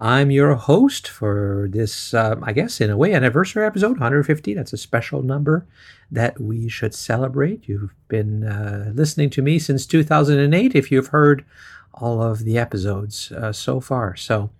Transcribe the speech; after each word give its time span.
I'm 0.00 0.30
your 0.30 0.54
host 0.54 1.08
for 1.08 1.66
this, 1.72 2.14
uh, 2.14 2.36
I 2.40 2.52
guess, 2.52 2.80
in 2.80 2.90
a 2.90 2.96
way, 2.96 3.12
anniversary 3.12 3.66
episode 3.66 3.98
150. 3.98 4.54
That's 4.54 4.72
a 4.72 4.76
special 4.76 5.24
number 5.24 5.66
that 6.08 6.40
we 6.40 6.68
should 6.68 6.94
celebrate. 6.94 7.66
You've 7.66 7.92
been 8.06 8.44
uh, 8.44 8.92
listening 8.94 9.28
to 9.30 9.42
me 9.42 9.58
since 9.58 9.86
2008 9.86 10.76
if 10.76 10.92
you've 10.92 11.08
heard 11.08 11.44
all 11.92 12.22
of 12.22 12.44
the 12.44 12.58
episodes 12.58 13.32
uh, 13.32 13.52
so 13.52 13.80
far. 13.80 14.14
So, 14.14 14.50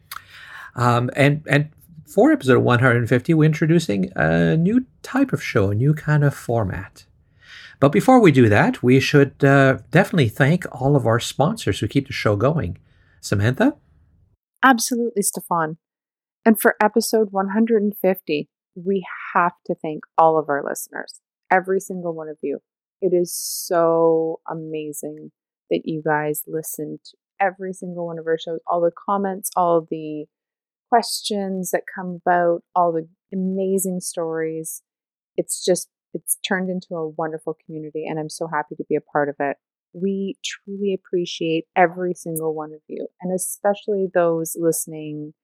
um, 0.75 1.09
and 1.15 1.45
and 1.47 1.69
for 2.05 2.33
episode 2.33 2.59
150, 2.59 3.35
we're 3.35 3.45
introducing 3.45 4.11
a 4.17 4.57
new 4.57 4.87
type 5.05 5.33
of 5.33 5.41
show, 5.41 5.71
a 5.71 5.75
new 5.77 5.95
kind 5.95 6.25
of 6.25 6.35
format. 6.35 7.05
But 7.81 7.93
before 7.93 8.21
we 8.21 8.31
do 8.31 8.49
that, 8.51 8.83
we 8.83 9.01
should 9.01 9.43
uh, 9.43 9.79
definitely 9.91 10.29
thank 10.29 10.65
all 10.71 10.97
of 10.97 11.07
our 11.07 11.19
sponsors 11.19 11.81
who 11.81 11.89
keep 11.89 12.07
the 12.07 12.13
show 12.13 12.37
going. 12.37 12.79
Samantha? 13.23 13.77
Absolutely, 14.63 15.23
Stéphane. 15.23 15.79
And 16.45 16.61
for 16.61 16.77
episode 16.83 17.29
150, 17.31 18.49
we 18.75 19.07
have 19.35 19.53
to 19.67 19.75
thank 19.75 20.05
all 20.19 20.39
of 20.39 20.51
our 20.51 20.63
listeners, 20.63 21.21
every 21.51 21.81
single 21.81 22.15
one 22.15 22.29
of 22.29 22.37
you. 22.43 22.59
It 23.01 23.15
is 23.15 23.35
so 23.35 24.41
amazing 24.49 25.33
that 25.71 25.83
you 25.85 26.03
guys 26.05 26.43
listen 26.47 26.99
to 27.03 27.17
every 27.41 27.73
single 27.73 28.07
one 28.07 28.19
of 28.19 28.27
our 28.27 28.39
shows, 28.39 28.61
all 28.67 28.83
the 28.83 28.91
comments, 29.09 29.51
all 29.57 29.87
the 29.91 30.27
questions 30.91 31.71
that 31.71 31.83
come 31.95 32.21
about, 32.27 32.63
all 32.75 32.93
the 32.93 33.09
amazing 33.33 34.01
stories. 34.01 34.83
It's 35.37 35.65
just 35.65 35.89
it's 36.15 36.39
turned 36.47 36.71
into 36.71 36.95
a 36.95 37.09
wonderful 37.09 37.57
community, 37.65 38.07
and 38.07 38.19
I'm 38.19 38.29
so 38.29 38.49
happy 38.49 38.75
to 38.77 38.85
be 38.89 38.97
a 38.97 39.01
part 39.01 39.29
of 39.29 39.37
it. 39.41 39.57
We 39.93 40.37
truly 40.45 40.95
appreciate 40.95 41.67
every 41.77 42.15
single 42.15 42.55
one 42.55 42.73
of 42.73 42.81
you, 42.87 43.07
and 43.21 43.35
especially 43.35 44.09
those 44.13 44.57
listening 44.59 45.35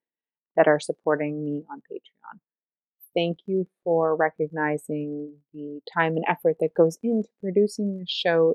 that 0.56 0.68
are 0.68 0.80
supporting 0.80 1.44
me 1.44 1.64
on 1.70 1.78
Patreon. 1.78 2.40
Thank 3.14 3.38
you 3.46 3.66
for 3.82 4.14
recognizing 4.16 5.34
the 5.52 5.80
time 5.92 6.16
and 6.16 6.24
effort 6.28 6.56
that 6.60 6.74
goes 6.76 6.98
into 7.02 7.28
producing 7.40 7.98
this 7.98 8.10
show. 8.10 8.54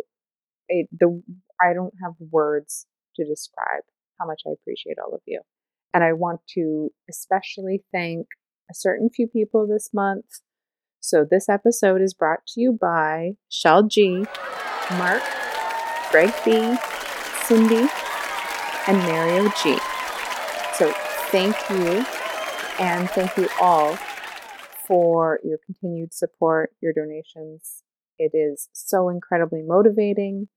It, 0.68 0.88
the 0.98 1.22
I 1.60 1.74
don't 1.74 1.94
have 2.04 2.14
words 2.32 2.86
to 3.16 3.26
describe 3.26 3.84
how 4.20 4.26
much 4.28 4.44
I 4.48 4.52
appreciate 4.52 4.98
all 5.04 5.14
of 5.14 5.22
you. 5.26 5.42
And 5.94 6.04
I 6.04 6.14
want 6.14 6.42
to 6.54 6.92
especially 7.10 7.84
thank 7.92 8.28
a 8.70 8.74
certain 8.74 9.10
few 9.10 9.28
people 9.28 9.68
this 9.68 9.90
month 9.94 10.26
so 11.02 11.26
this 11.30 11.50
episode 11.50 12.00
is 12.00 12.14
brought 12.14 12.46
to 12.50 12.62
you 12.62 12.78
by 12.80 13.32
Shell 13.50 13.88
G, 13.88 14.24
Mark, 14.92 15.24
Greg 16.12 16.32
B, 16.46 16.78
Cindy, 17.44 17.90
and 18.88 18.98
Mario 19.00 19.52
G. 19.64 19.78
So 20.76 20.94
thank 21.32 21.56
you, 21.72 22.06
and 22.80 23.10
thank 23.10 23.36
you 23.36 23.50
all 23.60 23.98
for 24.86 25.40
your 25.44 25.58
continued 25.66 26.14
support, 26.14 26.72
your 26.82 26.94
donations. 26.94 27.82
It 28.20 28.32
is 28.36 28.70
so 28.72 29.10
incredibly 29.10 29.64
motivating, 29.64 30.50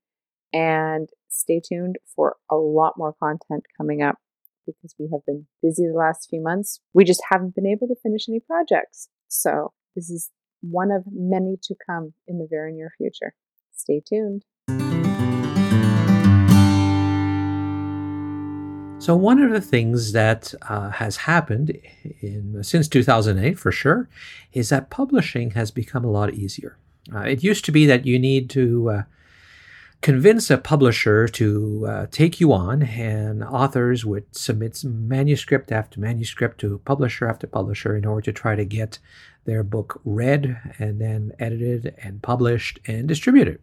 and 0.52 1.08
stay 1.30 1.60
tuned 1.66 1.96
for 2.14 2.36
a 2.50 2.56
lot 2.56 2.98
more 2.98 3.14
content 3.14 3.64
coming 3.78 4.02
up 4.02 4.18
because 4.66 4.94
we 4.98 5.08
have 5.10 5.24
been 5.26 5.46
busy 5.62 5.86
the 5.86 5.98
last 5.98 6.28
few 6.28 6.42
months. 6.42 6.80
We 6.92 7.04
just 7.04 7.22
haven't 7.30 7.54
been 7.54 7.66
able 7.66 7.88
to 7.88 7.96
finish 8.02 8.28
any 8.28 8.40
projects. 8.40 9.08
So 9.28 9.72
this 9.94 10.10
is 10.10 10.30
one 10.60 10.90
of 10.90 11.04
many 11.10 11.56
to 11.62 11.74
come 11.86 12.14
in 12.26 12.38
the 12.38 12.46
very 12.48 12.72
near 12.72 12.92
future. 12.96 13.34
Stay 13.72 14.02
tuned. 14.06 14.44
So 19.04 19.14
one 19.14 19.42
of 19.42 19.50
the 19.50 19.60
things 19.60 20.12
that 20.12 20.54
uh, 20.62 20.88
has 20.88 21.18
happened 21.18 21.78
in, 22.22 22.64
since 22.64 22.88
2008, 22.88 23.58
for 23.58 23.70
sure, 23.70 24.08
is 24.54 24.70
that 24.70 24.88
publishing 24.88 25.50
has 25.50 25.70
become 25.70 26.04
a 26.04 26.10
lot 26.10 26.32
easier. 26.32 26.78
Uh, 27.14 27.20
it 27.20 27.44
used 27.44 27.66
to 27.66 27.72
be 27.72 27.84
that 27.84 28.06
you 28.06 28.18
need 28.18 28.48
to 28.50 28.88
uh, 28.88 29.02
convince 30.00 30.50
a 30.50 30.56
publisher 30.56 31.28
to 31.28 31.86
uh, 31.86 32.06
take 32.10 32.40
you 32.40 32.52
on, 32.52 32.82
and 32.82 33.44
authors 33.44 34.06
would 34.06 34.34
submit 34.34 34.82
manuscript 34.84 35.70
after 35.70 36.00
manuscript 36.00 36.58
to 36.60 36.78
publisher 36.86 37.28
after 37.28 37.46
publisher 37.46 37.94
in 37.96 38.06
order 38.06 38.22
to 38.22 38.32
try 38.32 38.56
to 38.56 38.64
get 38.64 38.98
their 39.44 39.62
book 39.62 40.00
read 40.04 40.74
and 40.78 41.00
then 41.00 41.32
edited 41.38 41.94
and 42.02 42.22
published 42.22 42.78
and 42.86 43.06
distributed. 43.06 43.60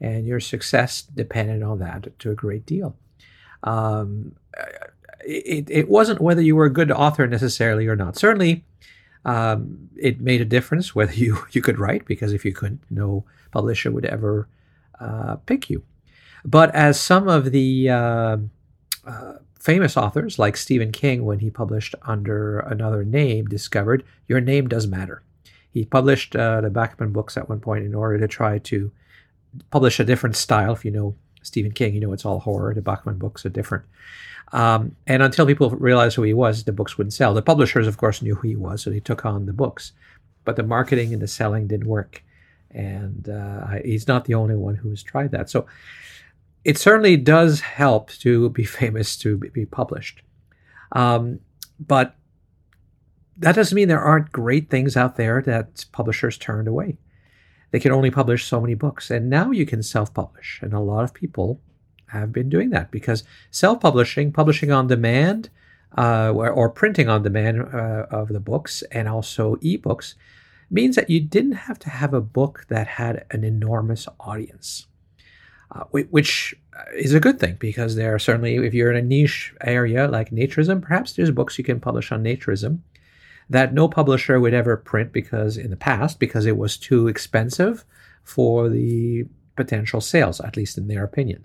And 0.00 0.26
your 0.26 0.40
success 0.40 1.02
depended 1.02 1.62
on 1.62 1.78
that 1.78 2.18
to 2.18 2.30
a 2.30 2.34
great 2.34 2.66
deal. 2.66 2.96
Um, 3.62 4.34
it, 5.24 5.70
it 5.70 5.88
wasn't 5.88 6.20
whether 6.20 6.42
you 6.42 6.56
were 6.56 6.64
a 6.64 6.72
good 6.72 6.90
author 6.90 7.26
necessarily 7.26 7.86
or 7.86 7.94
not. 7.94 8.16
Certainly, 8.16 8.64
um, 9.24 9.88
it 9.96 10.20
made 10.20 10.40
a 10.40 10.44
difference 10.44 10.94
whether 10.94 11.12
you, 11.12 11.44
you 11.52 11.62
could 11.62 11.78
write, 11.78 12.04
because 12.06 12.32
if 12.32 12.44
you 12.44 12.52
couldn't, 12.52 12.82
no 12.90 13.24
publisher 13.52 13.90
would 13.90 14.06
ever 14.06 14.48
uh, 14.98 15.36
pick 15.46 15.70
you. 15.70 15.84
But 16.44 16.74
as 16.74 16.98
some 16.98 17.28
of 17.28 17.52
the 17.52 17.88
uh, 17.88 18.36
uh, 19.06 19.34
famous 19.62 19.96
authors 19.96 20.40
like 20.40 20.56
Stephen 20.56 20.90
King, 20.90 21.24
when 21.24 21.38
he 21.38 21.48
published 21.48 21.94
under 22.02 22.58
another 22.58 23.04
name, 23.04 23.46
discovered 23.46 24.04
your 24.26 24.40
name 24.40 24.68
does 24.68 24.88
matter. 24.88 25.22
He 25.70 25.84
published 25.84 26.34
uh, 26.34 26.60
the 26.60 26.68
Bachman 26.68 27.12
books 27.12 27.36
at 27.36 27.48
one 27.48 27.60
point 27.60 27.84
in 27.84 27.94
order 27.94 28.18
to 28.18 28.28
try 28.28 28.58
to 28.58 28.90
publish 29.70 30.00
a 30.00 30.04
different 30.04 30.36
style. 30.36 30.72
If 30.72 30.84
you 30.84 30.90
know 30.90 31.14
Stephen 31.42 31.72
King, 31.72 31.94
you 31.94 32.00
know 32.00 32.12
it's 32.12 32.24
all 32.24 32.40
horror. 32.40 32.74
The 32.74 32.82
Bachman 32.82 33.18
books 33.18 33.46
are 33.46 33.50
different. 33.50 33.84
Um, 34.52 34.96
and 35.06 35.22
until 35.22 35.46
people 35.46 35.70
realized 35.70 36.16
who 36.16 36.24
he 36.24 36.34
was, 36.34 36.64
the 36.64 36.72
books 36.72 36.98
wouldn't 36.98 37.14
sell. 37.14 37.32
The 37.32 37.40
publishers, 37.40 37.86
of 37.86 37.96
course, 37.96 38.20
knew 38.20 38.34
who 38.34 38.48
he 38.48 38.56
was, 38.56 38.82
so 38.82 38.90
they 38.90 39.00
took 39.00 39.24
on 39.24 39.46
the 39.46 39.52
books. 39.52 39.92
But 40.44 40.56
the 40.56 40.62
marketing 40.62 41.12
and 41.12 41.22
the 41.22 41.28
selling 41.28 41.68
didn't 41.68 41.86
work. 41.86 42.22
And 42.72 43.28
uh, 43.28 43.66
he's 43.84 44.08
not 44.08 44.24
the 44.24 44.34
only 44.34 44.56
one 44.56 44.74
who 44.74 44.90
has 44.90 45.02
tried 45.02 45.30
that. 45.30 45.48
So 45.48 45.66
it 46.64 46.78
certainly 46.78 47.16
does 47.16 47.60
help 47.60 48.10
to 48.10 48.50
be 48.50 48.64
famous 48.80 49.16
to 49.18 49.38
be 49.38 49.66
published. 49.66 50.22
Um, 50.92 51.40
but 51.78 52.14
that 53.36 53.54
doesn't 53.54 53.74
mean 53.74 53.88
there 53.88 54.00
aren't 54.00 54.30
great 54.30 54.70
things 54.70 54.96
out 54.96 55.16
there 55.16 55.42
that 55.42 55.86
publishers 55.92 56.38
turned 56.38 56.68
away. 56.68 56.98
They 57.70 57.80
can 57.80 57.92
only 57.92 58.10
publish 58.10 58.44
so 58.44 58.60
many 58.60 58.74
books. 58.74 59.10
And 59.10 59.30
now 59.30 59.50
you 59.50 59.64
can 59.66 59.82
self 59.82 60.12
publish. 60.12 60.60
And 60.62 60.74
a 60.74 60.80
lot 60.80 61.04
of 61.04 61.14
people 61.14 61.60
have 62.08 62.32
been 62.32 62.50
doing 62.50 62.70
that 62.70 62.90
because 62.90 63.24
self 63.50 63.80
publishing, 63.80 64.32
publishing 64.32 64.70
on 64.70 64.86
demand, 64.86 65.48
uh, 65.96 66.30
or, 66.30 66.70
printing 66.70 67.08
on 67.08 67.22
demand 67.22 67.60
uh, 67.60 68.06
of 68.10 68.28
the 68.28 68.40
books 68.40 68.82
and 68.92 69.08
also 69.08 69.56
ebooks 69.56 70.14
means 70.70 70.96
that 70.96 71.10
you 71.10 71.20
didn't 71.20 71.52
have 71.52 71.78
to 71.78 71.90
have 71.90 72.14
a 72.14 72.20
book 72.20 72.64
that 72.68 72.86
had 72.86 73.26
an 73.30 73.44
enormous 73.44 74.08
audience 74.18 74.86
uh, 75.74 75.84
which 75.90 76.54
is 76.94 77.14
a 77.14 77.20
good 77.20 77.40
thing 77.40 77.56
because 77.58 77.96
there 77.96 78.14
are 78.14 78.18
certainly, 78.18 78.56
if 78.56 78.74
you're 78.74 78.90
in 78.90 78.96
a 78.96 79.06
niche 79.06 79.54
area 79.62 80.08
like 80.08 80.30
naturism, 80.30 80.82
perhaps 80.82 81.12
there's 81.12 81.30
books 81.30 81.56
you 81.58 81.64
can 81.64 81.80
publish 81.80 82.12
on 82.12 82.22
naturism 82.22 82.80
that 83.48 83.74
no 83.74 83.88
publisher 83.88 84.40
would 84.40 84.54
ever 84.54 84.76
print 84.76 85.12
because 85.12 85.56
in 85.56 85.70
the 85.70 85.76
past, 85.76 86.18
because 86.18 86.46
it 86.46 86.56
was 86.56 86.76
too 86.76 87.08
expensive 87.08 87.84
for 88.22 88.68
the 88.68 89.24
potential 89.56 90.00
sales, 90.00 90.40
at 90.40 90.56
least 90.56 90.78
in 90.78 90.88
their 90.88 91.04
opinion. 91.04 91.44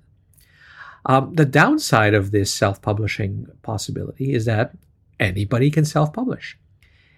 Um, 1.05 1.33
the 1.33 1.45
downside 1.45 2.13
of 2.13 2.31
this 2.31 2.53
self 2.53 2.81
publishing 2.81 3.47
possibility 3.61 4.33
is 4.33 4.45
that 4.45 4.73
anybody 5.19 5.71
can 5.71 5.85
self 5.85 6.11
publish. 6.13 6.57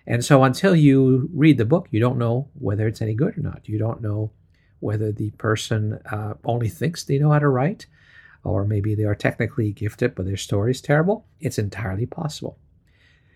And 0.05 0.23
so 0.25 0.43
until 0.43 0.75
you 0.75 1.29
read 1.33 1.57
the 1.57 1.65
book, 1.65 1.87
you 1.91 1.99
don't 1.99 2.17
know 2.17 2.49
whether 2.53 2.87
it's 2.87 3.01
any 3.01 3.13
good 3.13 3.37
or 3.37 3.41
not. 3.41 3.67
You 3.67 3.77
don't 3.77 4.01
know 4.01 4.31
whether 4.79 5.11
the 5.11 5.31
person 5.31 5.99
uh, 6.11 6.33
only 6.45 6.69
thinks 6.69 7.03
they 7.03 7.19
know 7.19 7.31
how 7.31 7.39
to 7.39 7.47
write, 7.47 7.85
or 8.43 8.65
maybe 8.65 8.95
they 8.95 9.03
are 9.03 9.15
technically 9.15 9.71
gifted, 9.71 10.15
but 10.15 10.25
their 10.25 10.37
story 10.37 10.71
is 10.71 10.81
terrible. 10.81 11.25
It's 11.39 11.59
entirely 11.59 12.05
possible. 12.05 12.57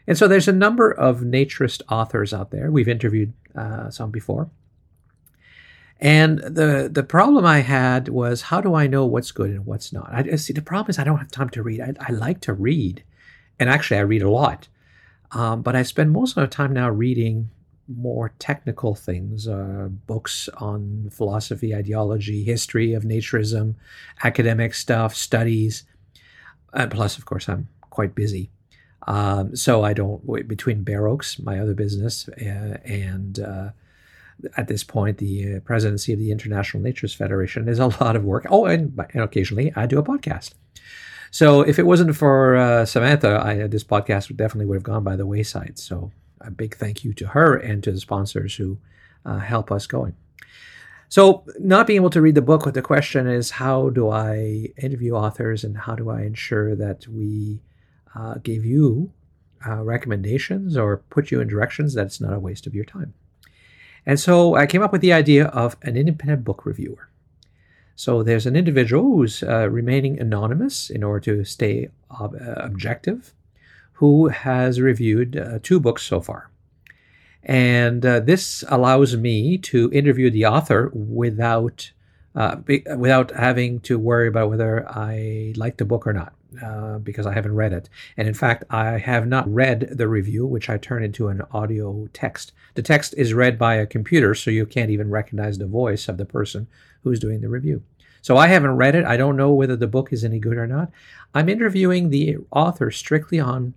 And 0.07 0.17
so 0.17 0.27
there's 0.27 0.47
a 0.47 0.53
number 0.53 0.91
of 0.91 1.21
naturist 1.21 1.81
authors 1.89 2.33
out 2.33 2.51
there. 2.51 2.71
We've 2.71 2.87
interviewed 2.87 3.33
uh, 3.55 3.89
some 3.89 4.11
before. 4.11 4.49
And 5.99 6.39
the 6.39 6.89
the 6.91 7.03
problem 7.03 7.45
I 7.45 7.59
had 7.59 8.09
was 8.09 8.41
how 8.41 8.59
do 8.59 8.75
I 8.75 8.87
know 8.87 9.05
what's 9.05 9.31
good 9.31 9.51
and 9.51 9.65
what's 9.65 9.93
not? 9.93 10.13
I 10.13 10.35
see 10.35 10.51
the 10.51 10.61
problem 10.61 10.89
is 10.89 10.99
I 10.99 11.05
don't 11.05 11.19
have 11.19 11.31
time 11.31 11.49
to 11.51 11.63
read. 11.63 11.79
I, 11.79 11.93
I 11.99 12.11
like 12.11 12.41
to 12.41 12.53
read, 12.53 13.03
and 13.57 13.69
actually 13.69 13.97
I 13.97 14.01
read 14.01 14.21
a 14.21 14.29
lot, 14.29 14.67
um, 15.31 15.61
but 15.61 15.77
I 15.77 15.83
spend 15.83 16.11
most 16.11 16.31
of 16.31 16.37
my 16.37 16.47
time 16.47 16.73
now 16.73 16.89
reading 16.89 17.51
more 17.87 18.33
technical 18.39 18.95
things, 18.95 19.47
uh, 19.47 19.89
books 20.07 20.49
on 20.57 21.09
philosophy, 21.11 21.75
ideology, 21.75 22.43
history 22.43 22.93
of 22.93 23.03
naturism, 23.03 23.75
academic 24.23 24.73
stuff, 24.73 25.15
studies. 25.15 25.83
Uh, 26.73 26.87
plus, 26.87 27.17
of 27.17 27.25
course, 27.25 27.49
I'm 27.49 27.67
quite 27.89 28.15
busy. 28.15 28.49
Um, 29.07 29.55
so 29.55 29.83
I 29.83 29.93
don't, 29.93 30.25
between 30.47 30.83
Bare 30.83 31.07
Oaks, 31.07 31.39
my 31.39 31.59
other 31.59 31.73
business, 31.73 32.29
uh, 32.29 32.77
and 32.85 33.39
uh, 33.39 33.69
at 34.55 34.67
this 34.67 34.83
point, 34.83 35.17
the 35.17 35.55
uh, 35.55 35.59
presidency 35.59 36.13
of 36.13 36.19
the 36.19 36.31
International 36.31 36.81
Naturist 36.81 37.17
Federation 37.17 37.67
is 37.67 37.79
a 37.79 37.87
lot 38.01 38.15
of 38.15 38.23
work. 38.23 38.45
Oh, 38.49 38.65
and, 38.65 38.97
and 39.13 39.23
occasionally 39.23 39.73
I 39.75 39.85
do 39.85 39.99
a 39.99 40.03
podcast. 40.03 40.53
So 41.31 41.61
if 41.61 41.79
it 41.79 41.85
wasn't 41.85 42.15
for 42.15 42.55
uh, 42.55 42.85
Samantha, 42.85 43.41
I, 43.43 43.67
this 43.67 43.83
podcast 43.83 44.29
would 44.29 44.37
definitely 44.37 44.67
would 44.67 44.75
have 44.75 44.83
gone 44.83 45.03
by 45.03 45.15
the 45.15 45.25
wayside. 45.25 45.79
So 45.79 46.11
a 46.43 46.51
big 46.51 46.75
thank 46.75 47.03
you 47.03 47.13
to 47.13 47.27
her 47.27 47.55
and 47.55 47.83
to 47.83 47.91
the 47.91 47.99
sponsors 47.99 48.55
who 48.55 48.77
uh, 49.25 49.39
help 49.39 49.71
us 49.71 49.87
going. 49.87 50.15
So, 51.09 51.43
not 51.59 51.85
being 51.85 51.97
able 51.97 52.09
to 52.09 52.21
read 52.21 52.35
the 52.35 52.41
book, 52.41 52.63
but 52.63 52.73
the 52.73 52.81
question 52.81 53.27
is 53.27 53.51
how 53.51 53.89
do 53.89 54.09
I 54.09 54.69
interview 54.77 55.13
authors 55.13 55.63
and 55.63 55.77
how 55.77 55.95
do 55.95 56.09
I 56.09 56.23
ensure 56.23 56.75
that 56.75 57.07
we 57.07 57.61
uh, 58.15 58.35
give 58.41 58.65
you 58.65 59.11
uh, 59.65 59.83
recommendations 59.83 60.75
or 60.75 60.97
put 61.09 61.29
you 61.29 61.39
in 61.39 61.47
directions 61.47 61.93
that 61.93 62.07
it's 62.07 62.19
not 62.19 62.33
a 62.33 62.39
waste 62.39 62.65
of 62.65 62.73
your 62.73 62.85
time? 62.85 63.13
And 64.05 64.19
so 64.19 64.55
I 64.55 64.65
came 64.65 64.81
up 64.81 64.91
with 64.91 65.01
the 65.01 65.13
idea 65.13 65.45
of 65.47 65.77
an 65.83 65.95
independent 65.97 66.43
book 66.43 66.65
reviewer. 66.65 67.09
So 67.95 68.23
there's 68.23 68.47
an 68.47 68.55
individual 68.55 69.03
who's 69.03 69.43
uh, 69.43 69.69
remaining 69.69 70.19
anonymous 70.19 70.89
in 70.89 71.03
order 71.03 71.19
to 71.25 71.45
stay 71.45 71.89
ob- 72.09 72.35
uh, 72.35 72.53
objective 72.57 73.33
who 74.03 74.27
has 74.27 74.81
reviewed 74.81 75.37
uh, 75.37 75.59
two 75.63 75.79
books 75.79 76.03
so 76.03 76.19
far. 76.19 76.51
And 77.41 78.05
uh, 78.05 78.19
this 78.19 78.61
allows 78.67 79.15
me 79.15 79.57
to 79.59 79.89
interview 79.93 80.29
the 80.29 80.45
author 80.45 80.91
without 80.93 81.89
uh, 82.35 82.57
be, 82.57 82.83
without 82.97 83.31
having 83.31 83.79
to 83.81 83.97
worry 83.97 84.27
about 84.27 84.49
whether 84.49 84.85
I 84.89 85.53
like 85.55 85.77
the 85.77 85.85
book 85.85 86.05
or 86.05 86.11
not, 86.11 86.33
uh, 86.61 86.97
because 86.97 87.25
I 87.25 87.33
haven't 87.33 87.55
read 87.55 87.71
it. 87.71 87.87
And 88.17 88.27
in 88.27 88.33
fact, 88.33 88.65
I 88.69 88.97
have 88.97 89.25
not 89.25 89.47
read 89.47 89.93
the 89.93 90.09
review, 90.09 90.45
which 90.45 90.69
I 90.69 90.77
turn 90.77 91.01
into 91.01 91.29
an 91.29 91.41
audio 91.53 92.09
text. 92.11 92.51
The 92.73 92.81
text 92.81 93.13
is 93.15 93.33
read 93.33 93.57
by 93.57 93.75
a 93.75 93.85
computer, 93.85 94.35
so 94.35 94.51
you 94.51 94.65
can't 94.65 94.91
even 94.91 95.09
recognize 95.09 95.59
the 95.59 95.65
voice 95.65 96.09
of 96.09 96.17
the 96.17 96.25
person 96.25 96.67
who's 97.03 97.21
doing 97.21 97.39
the 97.39 97.47
review. 97.47 97.81
So 98.21 98.35
I 98.35 98.47
haven't 98.47 98.75
read 98.75 98.95
it. 98.95 99.05
I 99.05 99.15
don't 99.15 99.37
know 99.37 99.53
whether 99.53 99.77
the 99.77 99.87
book 99.87 100.11
is 100.11 100.25
any 100.25 100.39
good 100.39 100.57
or 100.57 100.67
not. 100.67 100.91
I'm 101.33 101.47
interviewing 101.47 102.09
the 102.09 102.39
author 102.51 102.91
strictly 102.91 103.39
on 103.39 103.75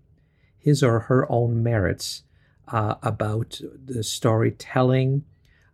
his 0.67 0.83
or 0.83 0.99
her 0.99 1.31
own 1.31 1.63
merits 1.63 2.25
uh, 2.67 2.97
about 3.01 3.61
the 3.85 4.03
storytelling, 4.03 5.25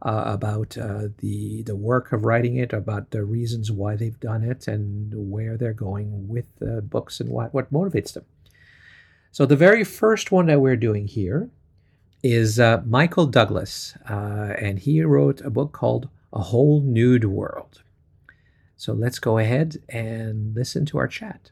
uh, 0.02 0.24
about 0.26 0.76
uh, 0.76 1.08
the 1.16 1.62
the 1.62 1.74
work 1.74 2.12
of 2.12 2.26
writing 2.26 2.56
it, 2.56 2.74
about 2.74 3.10
the 3.10 3.24
reasons 3.24 3.72
why 3.72 3.96
they've 3.96 4.20
done 4.20 4.44
it, 4.44 4.68
and 4.68 5.14
where 5.32 5.56
they're 5.56 5.72
going 5.72 6.28
with 6.28 6.44
the 6.58 6.82
books 6.82 7.20
and 7.20 7.30
what 7.30 7.54
what 7.54 7.72
motivates 7.72 8.12
them. 8.12 8.26
So 9.30 9.46
the 9.46 9.56
very 9.56 9.82
first 9.82 10.30
one 10.30 10.44
that 10.48 10.60
we're 10.60 10.76
doing 10.76 11.06
here 11.08 11.48
is 12.22 12.60
uh, 12.60 12.82
Michael 12.84 13.26
Douglas, 13.26 13.96
uh, 14.10 14.52
and 14.58 14.78
he 14.78 15.02
wrote 15.02 15.40
a 15.40 15.48
book 15.48 15.72
called 15.72 16.10
A 16.34 16.42
Whole 16.42 16.82
Nude 16.82 17.24
World. 17.24 17.82
So 18.76 18.92
let's 18.92 19.18
go 19.18 19.38
ahead 19.38 19.78
and 19.88 20.54
listen 20.54 20.84
to 20.86 20.98
our 20.98 21.08
chat. 21.08 21.50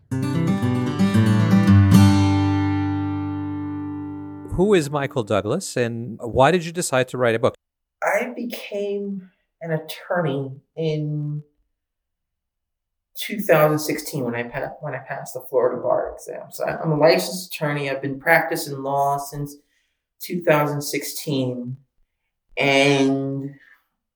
Who 4.60 4.74
is 4.74 4.90
Michael 4.90 5.22
Douglas 5.22 5.74
and 5.74 6.18
why 6.20 6.50
did 6.50 6.66
you 6.66 6.70
decide 6.70 7.08
to 7.08 7.16
write 7.16 7.34
a 7.34 7.38
book? 7.38 7.54
I 8.02 8.30
became 8.36 9.30
an 9.62 9.70
attorney 9.72 10.50
in 10.76 11.42
2016 13.16 14.22
when 14.22 14.34
I 14.34 14.42
pa- 14.42 14.74
when 14.80 14.94
I 14.94 14.98
passed 14.98 15.32
the 15.32 15.40
Florida 15.40 15.80
bar 15.80 16.12
exam. 16.12 16.48
So 16.50 16.66
I'm 16.66 16.92
a 16.92 16.98
licensed 16.98 17.54
attorney. 17.54 17.88
I've 17.88 18.02
been 18.02 18.20
practicing 18.20 18.82
law 18.82 19.16
since 19.16 19.56
2016, 20.20 21.78
and 22.58 23.54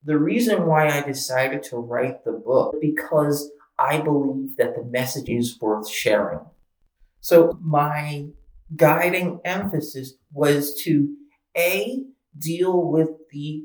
the 0.03 0.17
reason 0.19 0.67
why 0.67 0.89
I 0.89 1.01
decided 1.01 1.63
to 1.63 1.77
write 1.77 2.23
the 2.23 2.33
book 2.33 2.75
because 2.79 3.49
I 3.79 3.99
believe 3.99 4.57
that 4.57 4.75
the 4.75 4.83
message 4.83 5.27
is 5.27 5.59
worth 5.59 5.89
sharing. 5.89 6.45
So 7.19 7.57
my 7.63 8.27
guiding 8.73 9.39
emphasis 9.43 10.13
was 10.31 10.73
to 10.83 11.15
A, 11.57 12.03
deal 12.37 12.81
with 12.81 13.09
the 13.31 13.63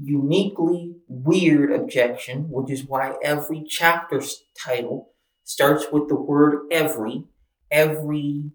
uniquely 0.00 0.96
weird 1.08 1.72
objection, 1.72 2.50
which 2.50 2.70
is 2.70 2.86
why 2.86 3.14
every 3.22 3.64
chapter 3.68 4.20
title 4.62 5.10
starts 5.44 5.86
with 5.92 6.08
the 6.08 6.16
word 6.16 6.66
every. 6.70 7.24
Every 7.70 8.50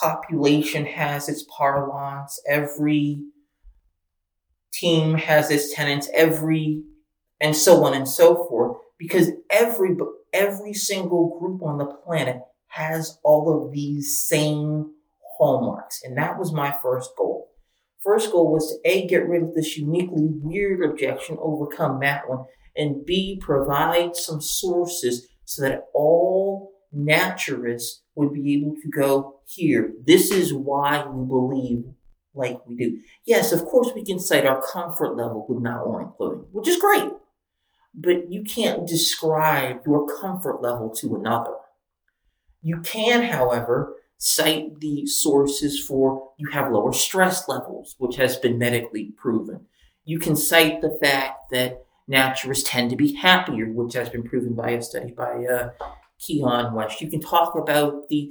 population 0.00 0.84
has 0.84 1.28
its 1.28 1.44
parlance, 1.56 2.40
every 2.46 3.22
team 4.72 5.14
has 5.14 5.50
its 5.50 5.74
tenants, 5.74 6.10
every, 6.12 6.82
and 7.40 7.56
so 7.56 7.84
on 7.84 7.94
and 7.94 8.06
so 8.06 8.46
forth, 8.48 8.76
because 8.98 9.30
every, 9.48 9.96
every 10.32 10.74
single 10.74 11.38
group 11.38 11.62
on 11.62 11.78
the 11.78 11.86
planet 11.86 12.40
has 12.76 13.18
all 13.24 13.66
of 13.66 13.72
these 13.72 14.26
same 14.28 14.92
hallmarks. 15.38 16.02
And 16.04 16.16
that 16.18 16.38
was 16.38 16.52
my 16.52 16.74
first 16.82 17.10
goal. 17.16 17.48
First 18.02 18.30
goal 18.30 18.52
was 18.52 18.70
to 18.70 18.90
A, 18.90 19.06
get 19.06 19.26
rid 19.28 19.42
of 19.42 19.54
this 19.54 19.76
uniquely 19.76 20.28
weird 20.30 20.84
objection, 20.84 21.38
overcome 21.40 22.00
that 22.00 22.28
one, 22.28 22.44
and 22.76 23.04
B, 23.04 23.40
provide 23.40 24.14
some 24.14 24.40
sources 24.40 25.26
so 25.44 25.62
that 25.62 25.86
all 25.94 26.72
naturists 26.94 28.00
would 28.14 28.32
be 28.32 28.54
able 28.54 28.74
to 28.82 28.88
go 28.90 29.40
here. 29.46 29.92
This 30.04 30.30
is 30.30 30.52
why 30.52 31.04
we 31.06 31.26
believe 31.26 31.84
like 32.34 32.64
we 32.66 32.76
do. 32.76 32.98
Yes, 33.24 33.52
of 33.52 33.64
course, 33.64 33.90
we 33.94 34.04
can 34.04 34.18
cite 34.18 34.46
our 34.46 34.62
comfort 34.62 35.16
level 35.16 35.46
with 35.48 35.62
not 35.62 35.88
wearing 35.88 36.12
clothing, 36.16 36.44
which 36.52 36.68
is 36.68 36.78
great. 36.78 37.10
But 37.94 38.30
you 38.30 38.44
can't 38.44 38.86
describe 38.86 39.80
your 39.86 40.06
comfort 40.20 40.60
level 40.60 40.90
to 40.96 41.16
another. 41.16 41.54
You 42.66 42.80
can, 42.80 43.22
however, 43.22 43.94
cite 44.18 44.80
the 44.80 45.06
sources 45.06 45.78
for 45.78 46.30
you 46.36 46.48
have 46.48 46.72
lower 46.72 46.92
stress 46.92 47.46
levels, 47.46 47.94
which 47.98 48.16
has 48.16 48.38
been 48.38 48.58
medically 48.58 49.12
proven. 49.16 49.66
You 50.04 50.18
can 50.18 50.34
cite 50.34 50.80
the 50.80 50.98
fact 51.00 51.52
that 51.52 51.84
naturists 52.10 52.64
tend 52.66 52.90
to 52.90 52.96
be 52.96 53.12
happier, 53.12 53.66
which 53.70 53.94
has 53.94 54.08
been 54.08 54.24
proven 54.24 54.54
by 54.54 54.70
a 54.70 54.82
study 54.82 55.12
by 55.12 55.44
uh, 55.46 55.70
Keon 56.18 56.74
West. 56.74 57.00
You 57.00 57.08
can 57.08 57.20
talk 57.20 57.54
about 57.54 58.08
the 58.08 58.30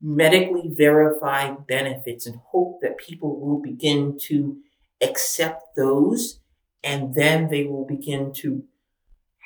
medically 0.00 0.70
verified 0.72 1.66
benefits 1.66 2.24
and 2.24 2.36
hope 2.36 2.80
that 2.80 2.96
people 2.96 3.38
will 3.38 3.60
begin 3.60 4.16
to 4.28 4.56
accept 5.02 5.76
those 5.76 6.40
and 6.82 7.14
then 7.14 7.50
they 7.50 7.64
will 7.64 7.84
begin 7.84 8.32
to 8.32 8.64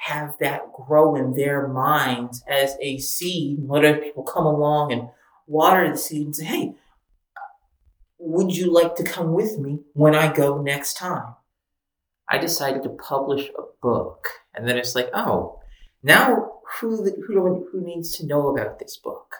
have 0.04 0.36
that 0.38 0.70
grow 0.74 1.14
in 1.14 1.32
their 1.32 1.66
minds 1.66 2.44
as 2.46 2.76
a 2.82 2.98
seed. 2.98 3.58
Let 3.66 3.86
other 3.86 3.96
people 3.96 4.22
come 4.22 4.44
along 4.44 4.92
and 4.92 5.08
water 5.46 5.90
the 5.90 5.96
seed 5.96 6.26
and 6.26 6.36
say, 6.36 6.44
hey, 6.44 6.74
would 8.18 8.54
you 8.54 8.70
like 8.70 8.96
to 8.96 9.02
come 9.02 9.32
with 9.32 9.58
me 9.58 9.80
when 9.94 10.14
I 10.14 10.30
go 10.30 10.60
next 10.60 10.98
time? 10.98 11.34
I 12.28 12.36
decided 12.36 12.82
to 12.82 12.90
publish 12.90 13.48
a 13.56 13.62
book. 13.80 14.28
And 14.54 14.68
then 14.68 14.76
it's 14.76 14.94
like, 14.94 15.08
oh, 15.14 15.60
now 16.02 16.52
who, 16.80 17.10
who, 17.26 17.66
who 17.72 17.80
needs 17.80 18.14
to 18.18 18.26
know 18.26 18.48
about 18.48 18.78
this 18.78 18.98
book? 18.98 19.36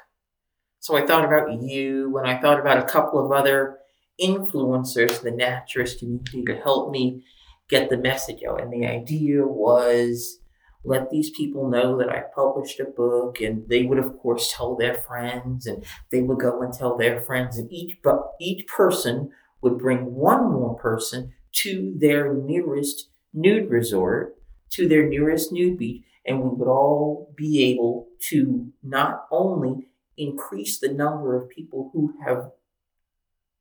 So 0.80 0.96
I 0.96 1.04
thought 1.04 1.26
about 1.26 1.62
you 1.62 2.16
and 2.16 2.26
I 2.26 2.40
thought 2.40 2.58
about 2.60 2.78
a 2.78 2.90
couple 2.90 3.22
of 3.22 3.32
other 3.32 3.80
influencers 4.18 5.22
in 5.22 5.36
the 5.36 5.44
naturist 5.44 5.98
community 5.98 6.42
to 6.46 6.56
help 6.56 6.90
me 6.90 7.22
get 7.68 7.90
the 7.90 7.98
message 7.98 8.42
out. 8.48 8.62
And 8.62 8.72
the 8.72 8.86
idea 8.86 9.46
was 9.46 10.38
let 10.84 11.10
these 11.10 11.30
people 11.30 11.68
know 11.68 11.96
that 11.98 12.10
I 12.10 12.24
published 12.34 12.78
a 12.80 12.84
book 12.84 13.40
and 13.40 13.68
they 13.68 13.84
would 13.84 13.98
of 13.98 14.18
course 14.18 14.52
tell 14.54 14.76
their 14.76 14.94
friends 14.94 15.66
and 15.66 15.84
they 16.10 16.22
would 16.22 16.38
go 16.38 16.62
and 16.62 16.72
tell 16.72 16.96
their 16.96 17.20
friends 17.20 17.56
and 17.58 17.72
each 17.72 17.98
but 18.02 18.32
each 18.40 18.66
person 18.66 19.30
would 19.62 19.78
bring 19.78 20.14
one 20.14 20.52
more 20.52 20.76
person 20.76 21.32
to 21.52 21.94
their 21.96 22.34
nearest 22.34 23.08
nude 23.32 23.70
resort 23.70 24.36
to 24.74 24.88
their 24.88 25.08
nearest 25.08 25.52
nude 25.52 25.78
beach, 25.78 26.04
and 26.26 26.42
we 26.42 26.48
would 26.48 26.68
all 26.68 27.32
be 27.36 27.62
able 27.64 28.08
to 28.18 28.72
not 28.82 29.26
only 29.30 29.88
increase 30.16 30.78
the 30.78 30.92
number 30.92 31.36
of 31.36 31.48
people 31.48 31.90
who 31.92 32.14
have 32.24 32.50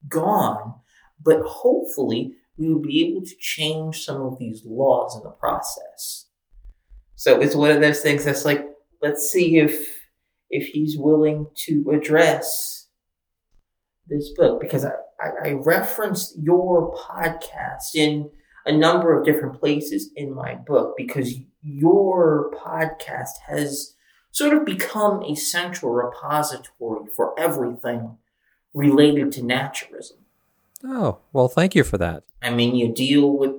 gone, 0.07 0.75
but 1.21 1.41
hopefully 1.41 2.33
we 2.57 2.73
would 2.73 2.83
be 2.83 3.05
able 3.05 3.25
to 3.25 3.35
change 3.39 4.03
some 4.03 4.21
of 4.21 4.39
these 4.39 4.63
laws 4.65 5.15
in 5.15 5.23
the 5.23 5.29
process. 5.29 6.27
So 7.23 7.39
it's 7.39 7.55
one 7.55 7.71
of 7.71 7.79
those 7.79 8.01
things 8.01 8.25
that's 8.25 8.43
like, 8.43 8.67
let's 9.01 9.31
see 9.31 9.57
if 9.57 10.09
if 10.49 10.67
he's 10.67 10.97
willing 10.97 11.47
to 11.55 11.89
address 11.91 12.87
this 14.07 14.31
book 14.31 14.59
because 14.59 14.83
I, 14.83 14.91
I, 15.21 15.29
I 15.45 15.51
referenced 15.53 16.37
your 16.37 16.93
podcast 16.93 17.95
in 17.95 18.29
a 18.65 18.73
number 18.73 19.17
of 19.17 19.23
different 19.25 19.57
places 19.57 20.09
in 20.17 20.35
my 20.35 20.55
book 20.55 20.95
because 20.97 21.35
your 21.61 22.51
podcast 22.61 23.37
has 23.47 23.95
sort 24.31 24.53
of 24.53 24.65
become 24.65 25.23
a 25.23 25.33
central 25.33 25.93
repository 25.93 27.07
for 27.15 27.39
everything 27.39 28.17
related 28.73 29.31
to 29.31 29.41
naturism. 29.41 30.17
Oh, 30.83 31.19
well, 31.31 31.47
thank 31.47 31.73
you 31.73 31.85
for 31.85 31.97
that. 31.99 32.23
I 32.41 32.49
mean, 32.49 32.75
you 32.75 32.93
deal 32.93 33.31
with 33.31 33.55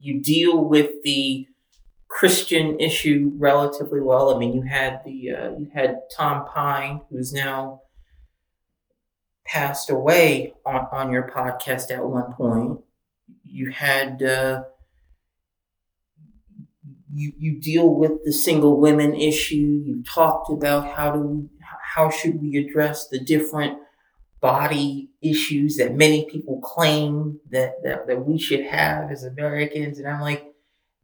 you 0.00 0.20
deal 0.20 0.64
with 0.64 0.90
the 1.04 1.46
Christian 2.10 2.78
issue 2.80 3.32
relatively 3.36 4.00
well. 4.00 4.34
I 4.34 4.38
mean, 4.38 4.52
you 4.52 4.62
had 4.62 5.00
the 5.04 5.30
uh, 5.30 5.50
you 5.56 5.70
had 5.72 6.00
Tom 6.14 6.44
Pine, 6.44 7.02
who's 7.08 7.32
now 7.32 7.82
passed 9.46 9.90
away 9.90 10.52
on, 10.66 10.86
on 10.92 11.12
your 11.12 11.30
podcast 11.30 11.90
at 11.90 12.04
one 12.04 12.32
point. 12.32 12.80
You 13.44 13.70
had 13.70 14.22
uh, 14.24 14.64
you 17.14 17.32
you 17.38 17.60
deal 17.60 17.94
with 17.94 18.24
the 18.24 18.32
single 18.32 18.80
women 18.80 19.14
issue. 19.14 19.82
You 19.86 20.02
talked 20.02 20.50
about 20.50 20.88
how 20.88 21.12
do 21.12 21.48
how 21.94 22.10
should 22.10 22.42
we 22.42 22.56
address 22.56 23.06
the 23.08 23.20
different 23.20 23.78
body 24.40 25.10
issues 25.22 25.76
that 25.76 25.94
many 25.94 26.24
people 26.28 26.60
claim 26.60 27.38
that, 27.50 27.74
that 27.84 28.08
that 28.08 28.26
we 28.26 28.36
should 28.36 28.64
have 28.64 29.12
as 29.12 29.22
Americans, 29.22 30.00
and 30.00 30.08
I'm 30.08 30.20
like, 30.20 30.49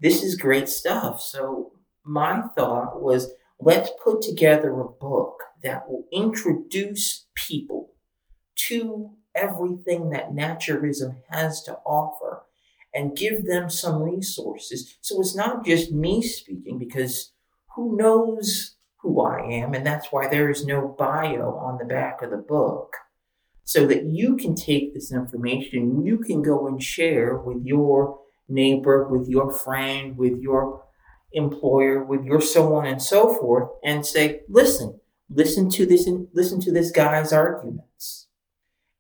this 0.00 0.22
is 0.22 0.36
great 0.36 0.68
stuff. 0.68 1.20
So 1.20 1.72
my 2.04 2.42
thought 2.56 3.00
was, 3.00 3.32
let's 3.60 3.90
put 4.02 4.22
together 4.22 4.80
a 4.80 4.88
book 4.88 5.38
that 5.62 5.88
will 5.88 6.04
introduce 6.12 7.26
people 7.34 7.92
to 8.68 9.10
everything 9.34 10.10
that 10.10 10.32
naturism 10.32 11.16
has 11.30 11.62
to 11.62 11.74
offer 11.84 12.42
and 12.94 13.16
give 13.16 13.44
them 13.46 13.68
some 13.68 14.02
resources. 14.02 14.96
So 15.00 15.20
it's 15.20 15.36
not 15.36 15.64
just 15.64 15.92
me 15.92 16.22
speaking 16.22 16.78
because 16.78 17.32
who 17.74 17.96
knows 17.96 18.76
who 19.00 19.20
I 19.20 19.40
am, 19.40 19.74
and 19.74 19.86
that's 19.86 20.08
why 20.10 20.28
there 20.28 20.48
is 20.48 20.64
no 20.64 20.94
bio 20.98 21.56
on 21.56 21.78
the 21.78 21.84
back 21.84 22.22
of 22.22 22.30
the 22.30 22.38
book. 22.38 22.96
So 23.64 23.84
that 23.86 24.04
you 24.04 24.36
can 24.36 24.54
take 24.54 24.94
this 24.94 25.12
information, 25.12 26.04
you 26.04 26.18
can 26.18 26.40
go 26.40 26.68
and 26.68 26.82
share 26.82 27.36
with 27.36 27.64
your 27.64 28.20
neighbor, 28.48 29.08
with 29.08 29.28
your 29.28 29.52
friend, 29.52 30.16
with 30.16 30.38
your 30.40 30.84
employer, 31.32 32.02
with 32.02 32.24
your 32.24 32.40
so 32.40 32.74
on 32.74 32.86
and 32.86 33.02
so 33.02 33.34
forth, 33.34 33.68
and 33.84 34.06
say, 34.06 34.42
listen, 34.48 35.00
listen 35.28 35.68
to 35.70 35.86
this, 35.86 36.08
listen 36.32 36.60
to 36.60 36.72
this 36.72 36.90
guy's 36.90 37.32
arguments. 37.32 38.28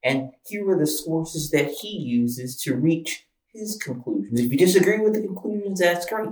And 0.02 0.30
here 0.46 0.68
are 0.70 0.78
the 0.78 0.86
sources 0.86 1.50
that 1.50 1.70
he 1.70 1.88
uses 1.88 2.60
to 2.62 2.76
reach 2.76 3.26
his 3.52 3.76
conclusions. 3.76 4.38
If 4.38 4.52
you 4.52 4.58
disagree 4.58 4.98
with 4.98 5.14
the 5.14 5.22
conclusions, 5.22 5.80
that's 5.80 6.06
great. 6.06 6.28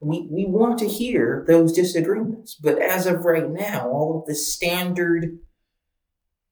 We, 0.00 0.28
we 0.30 0.44
want 0.44 0.78
to 0.80 0.88
hear 0.88 1.44
those 1.48 1.72
disagreements. 1.72 2.54
But 2.54 2.80
as 2.80 3.06
of 3.06 3.24
right 3.24 3.48
now, 3.48 3.88
all 3.88 4.20
of 4.20 4.26
the 4.26 4.34
standard 4.34 5.38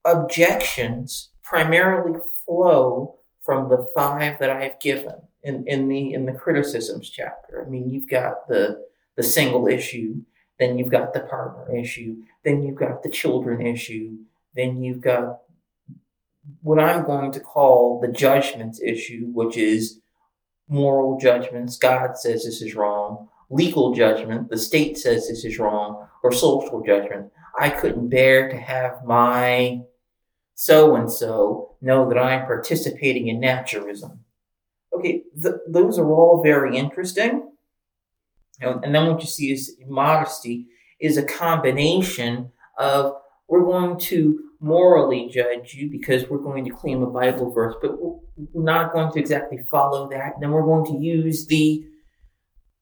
objections 0.05 1.31
primarily 1.43 2.19
flow 2.47 3.19
from 3.45 3.69
the 3.69 3.87
five 3.95 4.39
that 4.39 4.51
I've 4.51 4.81
given 4.81 5.17
in, 5.45 5.65
in 5.67 5.89
the 5.89 6.15
in 6.15 6.27
the 6.27 6.33
criticisms 6.33 7.11
chapter. 7.11 7.65
I 7.65 7.69
mean, 7.69 7.91
you've 7.91 8.09
got 8.09 8.49
the 8.49 8.85
the 9.17 9.23
single 9.23 9.69
issue, 9.69 10.17
then 10.59 10.79
you've 10.79 10.91
got 10.91 11.13
the 11.13 11.21
partner 11.21 11.77
issue, 11.77 12.17
then 12.45 12.63
you've 12.63 12.77
got 12.77 13.03
the 13.03 13.11
children 13.11 13.65
issue, 13.65 14.17
then 14.55 14.83
you've 14.83 15.01
got 15.01 15.41
what 16.63 16.81
I'm 16.81 17.05
going 17.05 17.33
to 17.33 17.41
call 17.41 18.01
the 18.01 18.09
judgments 18.09 18.81
issue, 18.83 19.27
which 19.33 19.57
is 19.57 20.01
moral 20.69 21.19
judgments. 21.19 21.79
God 21.79 22.19
says 22.19 22.45
this 22.45 22.61
is 22.61 22.75
wrong. 22.75 23.29
Legal 23.51 23.95
judgment. 23.95 24.51
The 24.51 24.59
state 24.59 24.99
says 24.99 25.29
this 25.29 25.45
is 25.45 25.59
wrong. 25.59 26.09
Or 26.23 26.33
social 26.33 26.83
judgment. 26.83 27.31
I 27.59 27.69
couldn't 27.71 28.09
bear 28.09 28.49
to 28.49 28.57
have 28.57 29.05
my 29.05 29.83
so 30.55 30.97
and 30.97 31.11
so 31.11 31.77
know 31.81 32.09
that 32.09 32.19
I'm 32.19 32.47
participating 32.47 33.29
in 33.29 33.41
naturism. 33.41 34.19
Okay, 35.05 35.25
th- 35.41 35.55
those 35.69 35.99
are 35.99 36.11
all 36.11 36.43
very 36.43 36.77
interesting. 36.77 37.51
And 38.61 38.95
then 38.95 39.07
what 39.09 39.21
you 39.21 39.27
see 39.27 39.53
is 39.53 39.77
modesty 39.87 40.67
is 41.01 41.19
a 41.19 41.23
combination 41.23 42.53
of 42.79 43.15
we're 43.49 43.65
going 43.65 43.99
to 43.99 44.41
morally 44.61 45.29
judge 45.29 45.75
you 45.75 45.91
because 45.91 46.31
we're 46.31 46.39
going 46.39 46.65
to 46.65 46.71
claim 46.71 47.03
a 47.03 47.11
Bible 47.11 47.51
verse, 47.51 47.75
but 47.83 48.01
we're 48.01 48.63
not 48.65 48.93
going 48.93 49.13
to 49.13 49.19
exactly 49.19 49.59
follow 49.71 50.09
that. 50.09 50.35
And 50.35 50.43
then 50.43 50.53
we're 50.53 50.63
going 50.63 50.87
to 50.87 51.05
use 51.05 51.47
the, 51.47 51.85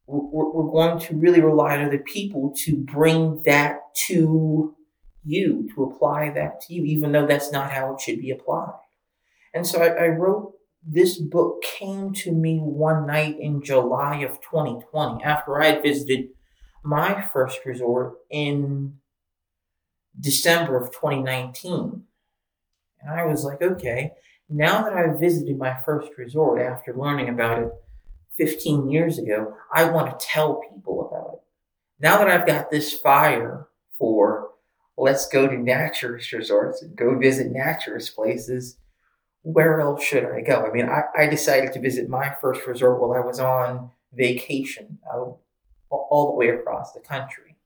we're, 0.06 0.70
going 0.70 1.00
to 1.00 1.16
really 1.16 1.40
rely 1.40 1.76
on 1.76 1.86
other 1.86 1.98
people 1.98 2.54
to 2.58 2.76
bring 2.76 3.42
that 3.44 3.80
to 4.06 4.76
you, 5.24 5.68
to 5.74 5.84
apply 5.84 6.30
that 6.30 6.60
to 6.62 6.74
you, 6.74 6.84
even 6.84 7.10
though 7.10 7.26
that's 7.26 7.50
not 7.50 7.72
how 7.72 7.94
it 7.94 8.00
should 8.00 8.20
be 8.20 8.30
applied. 8.30 8.78
And 9.54 9.66
so 9.66 9.82
I, 9.82 10.04
I 10.04 10.08
wrote 10.08 10.52
this 10.84 11.18
book 11.18 11.62
came 11.62 12.12
to 12.12 12.32
me 12.32 12.58
one 12.58 13.06
night 13.06 13.38
in 13.38 13.62
July 13.62 14.16
of 14.18 14.40
2020 14.40 15.22
after 15.22 15.60
I 15.60 15.66
had 15.66 15.82
visited 15.82 16.30
my 16.82 17.22
first 17.32 17.60
resort 17.64 18.14
in 18.30 18.94
December 20.18 20.76
of 20.76 20.90
2019. 20.90 22.02
And 23.00 23.10
I 23.10 23.24
was 23.24 23.44
like, 23.44 23.62
okay, 23.62 24.12
now 24.48 24.82
that 24.82 24.92
I've 24.92 25.20
visited 25.20 25.56
my 25.56 25.74
first 25.84 26.10
resort 26.18 26.60
after 26.60 26.94
learning 26.94 27.28
about 27.28 27.62
it 27.62 27.72
15 28.36 28.90
years 28.90 29.18
ago, 29.18 29.54
I 29.72 29.84
want 29.84 30.18
to 30.18 30.26
tell 30.26 30.60
people 30.72 31.08
about 31.08 31.34
it. 31.34 31.40
Now 32.00 32.18
that 32.18 32.28
I've 32.28 32.46
got 32.46 32.70
this 32.70 32.92
fire 32.92 33.68
for 33.98 34.50
let's 34.98 35.28
go 35.28 35.46
to 35.46 35.56
naturist 35.56 36.32
resorts 36.32 36.82
and 36.82 36.96
go 36.96 37.16
visit 37.18 37.52
naturist 37.52 38.14
places, 38.14 38.78
where 39.42 39.80
else 39.80 40.02
should 40.02 40.24
I 40.24 40.40
go? 40.40 40.64
I 40.66 40.72
mean, 40.72 40.88
I, 40.88 41.02
I 41.16 41.26
decided 41.26 41.72
to 41.72 41.80
visit 41.80 42.08
my 42.08 42.34
first 42.40 42.66
resort 42.66 43.00
while 43.00 43.12
I 43.12 43.24
was 43.24 43.40
on 43.40 43.90
vacation 44.12 44.98
out, 45.12 45.38
all 45.90 46.26
the 46.30 46.36
way 46.36 46.48
across 46.48 46.92
the 46.92 47.00
country. 47.00 47.56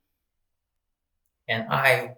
And 1.48 1.66
I 1.70 2.16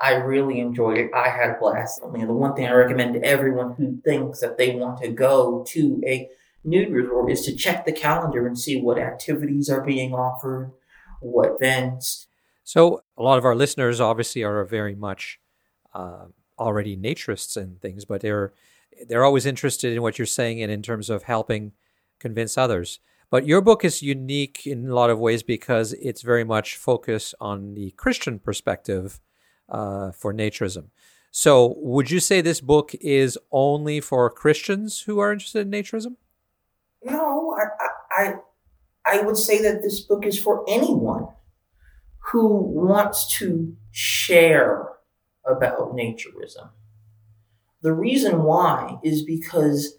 I 0.00 0.14
really 0.14 0.60
enjoyed 0.60 0.96
it. 0.96 1.10
I 1.14 1.28
had 1.28 1.50
a 1.50 1.58
blast. 1.60 2.00
I 2.02 2.08
mean, 2.08 2.26
the 2.26 2.32
one 2.32 2.54
thing 2.54 2.66
I 2.66 2.72
recommend 2.72 3.14
to 3.14 3.22
everyone 3.22 3.74
who 3.74 4.00
thinks 4.02 4.40
that 4.40 4.56
they 4.56 4.74
want 4.74 5.02
to 5.02 5.08
go 5.08 5.62
to 5.68 6.02
a 6.06 6.28
nude 6.64 6.90
resort 6.90 7.30
is 7.30 7.44
to 7.44 7.54
check 7.54 7.84
the 7.84 7.92
calendar 7.92 8.46
and 8.46 8.58
see 8.58 8.80
what 8.80 8.98
activities 8.98 9.68
are 9.68 9.82
being 9.82 10.14
offered, 10.14 10.72
what 11.20 11.56
events. 11.60 12.28
So, 12.64 13.02
a 13.18 13.22
lot 13.22 13.36
of 13.36 13.44
our 13.44 13.54
listeners 13.54 14.00
obviously 14.00 14.42
are 14.42 14.64
very 14.64 14.94
much 14.94 15.38
uh, 15.92 16.26
already 16.58 16.96
naturists 16.96 17.56
and 17.56 17.78
things, 17.82 18.06
but 18.06 18.22
they're 18.22 18.54
they're 19.08 19.24
always 19.24 19.46
interested 19.46 19.92
in 19.92 20.02
what 20.02 20.18
you're 20.18 20.26
saying 20.26 20.62
and 20.62 20.70
in 20.70 20.82
terms 20.82 21.10
of 21.10 21.24
helping 21.24 21.72
convince 22.18 22.58
others. 22.58 23.00
But 23.30 23.46
your 23.46 23.60
book 23.60 23.84
is 23.84 24.02
unique 24.02 24.66
in 24.66 24.88
a 24.88 24.94
lot 24.94 25.10
of 25.10 25.18
ways 25.18 25.42
because 25.42 25.92
it's 25.94 26.22
very 26.22 26.44
much 26.44 26.76
focused 26.76 27.34
on 27.40 27.74
the 27.74 27.92
Christian 27.92 28.38
perspective 28.40 29.20
uh, 29.68 30.10
for 30.10 30.34
naturism. 30.34 30.86
So, 31.30 31.76
would 31.78 32.10
you 32.10 32.18
say 32.18 32.40
this 32.40 32.60
book 32.60 32.92
is 33.00 33.38
only 33.52 34.00
for 34.00 34.28
Christians 34.30 35.02
who 35.02 35.20
are 35.20 35.32
interested 35.32 35.60
in 35.60 35.70
naturism? 35.70 36.16
No, 37.04 37.56
I, 37.56 38.22
I, 38.22 38.34
I 39.06 39.20
would 39.22 39.36
say 39.36 39.62
that 39.62 39.80
this 39.80 40.00
book 40.00 40.26
is 40.26 40.38
for 40.38 40.64
anyone 40.68 41.28
who 42.32 42.56
wants 42.56 43.38
to 43.38 43.76
share 43.92 44.88
about 45.46 45.94
naturism. 45.94 46.70
The 47.82 47.92
reason 47.92 48.42
why 48.42 48.98
is 49.02 49.22
because 49.22 49.96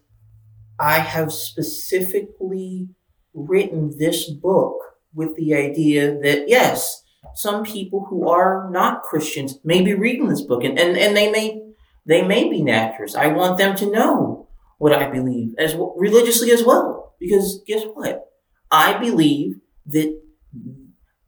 I 0.80 1.00
have 1.00 1.32
specifically 1.32 2.90
written 3.34 3.96
this 3.98 4.30
book 4.30 4.78
with 5.14 5.36
the 5.36 5.54
idea 5.54 6.20
that 6.20 6.48
yes, 6.48 7.04
some 7.36 7.64
people 7.64 8.06
who 8.10 8.30
are 8.30 8.70
not 8.72 9.04
Christians 9.04 9.60
may 9.64 9.82
be 9.82 9.94
reading 9.94 10.28
this 10.28 10.42
book 10.42 10.64
and, 10.64 10.80
and, 10.80 10.98
and 10.98 11.16
they 11.16 11.32
may 11.32 11.62
they 12.06 12.24
may 12.24 12.50
be 12.50 12.62
naturalists. 12.62 13.16
I 13.16 13.28
want 13.28 13.58
them 13.58 13.76
to 13.78 13.92
know 13.92 14.48
what 14.80 14.94
I 14.94 15.10
believe 15.10 15.54
as 15.60 15.76
religiously 15.96 16.52
as 16.52 16.64
well. 16.64 17.16
Because 17.20 17.62
guess 17.68 17.84
what? 17.94 18.32
I 18.72 18.98
believe 18.98 19.58
that 19.88 20.20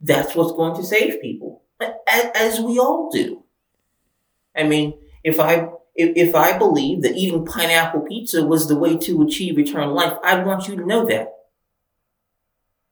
that's 0.02 0.36
what's 0.36 0.54
going 0.54 0.76
to 0.76 0.84
save 0.84 1.22
people, 1.22 1.64
as 2.08 2.60
we 2.60 2.80
all 2.80 3.10
do. 3.12 3.44
I 4.56 4.64
mean, 4.64 4.98
if 5.24 5.40
I 5.40 5.70
if, 5.96 6.30
if 6.30 6.36
I 6.36 6.58
believe 6.58 7.02
that 7.04 7.16
eating 7.16 7.46
pineapple 7.46 8.02
pizza 8.02 8.46
was 8.46 8.68
the 8.68 8.78
way 8.78 8.98
to 8.98 9.22
achieve 9.22 9.60
eternal 9.60 9.94
life, 9.94 10.18
I 10.24 10.44
want 10.44 10.68
you 10.68 10.76
to 10.76 10.86
know 10.86 11.06
that. 11.06 11.34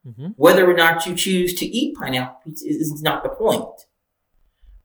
Mm-hmm. 0.05 0.29
Whether 0.35 0.69
or 0.69 0.73
not 0.73 1.05
you 1.05 1.15
choose 1.15 1.53
to 1.55 1.65
eat 1.65 1.95
pineapple 1.95 2.41
pizza 2.43 2.67
is 2.67 3.01
not 3.01 3.23
the 3.23 3.29
point. 3.29 3.85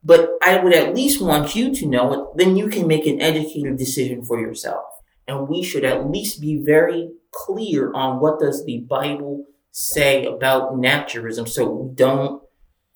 But 0.03 0.31
I 0.43 0.59
would 0.59 0.75
at 0.75 0.95
least 0.95 1.21
want 1.21 1.57
you 1.57 1.75
to 1.75 1.87
know 1.87 2.13
it, 2.13 2.37
then 2.37 2.57
you 2.57 2.69
can 2.69 2.87
make 2.87 3.07
an 3.07 3.21
educated 3.21 3.77
decision 3.77 4.25
for 4.25 4.39
yourself. 4.39 4.85
And 5.27 5.49
we 5.49 5.63
should 5.63 5.85
at 5.85 6.09
least 6.09 6.41
be 6.41 6.63
very 6.63 7.11
clear 7.33 7.93
on 7.93 8.21
what 8.21 8.39
does 8.39 8.65
the 8.65 8.79
Bible 8.79 9.47
say 9.73 10.25
about 10.25 10.75
naturism 10.75 11.49
so 11.49 11.69
we 11.69 11.95
don't 11.95 12.43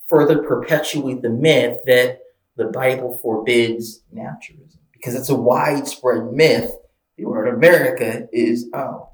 further 0.09 0.43
perpetuate 0.43 1.23
the 1.23 1.31
myth 1.31 1.79
that 1.87 2.21
the 2.57 2.67
Bible 2.67 3.19
forbids 3.23 4.03
naturism. 4.15 4.80
Because 5.01 5.15
it's 5.15 5.31
a 5.31 5.35
widespread 5.35 6.33
myth. 6.33 6.73
The 7.17 7.25
word 7.25 7.49
America 7.49 8.29
is, 8.33 8.69
oh, 8.75 9.11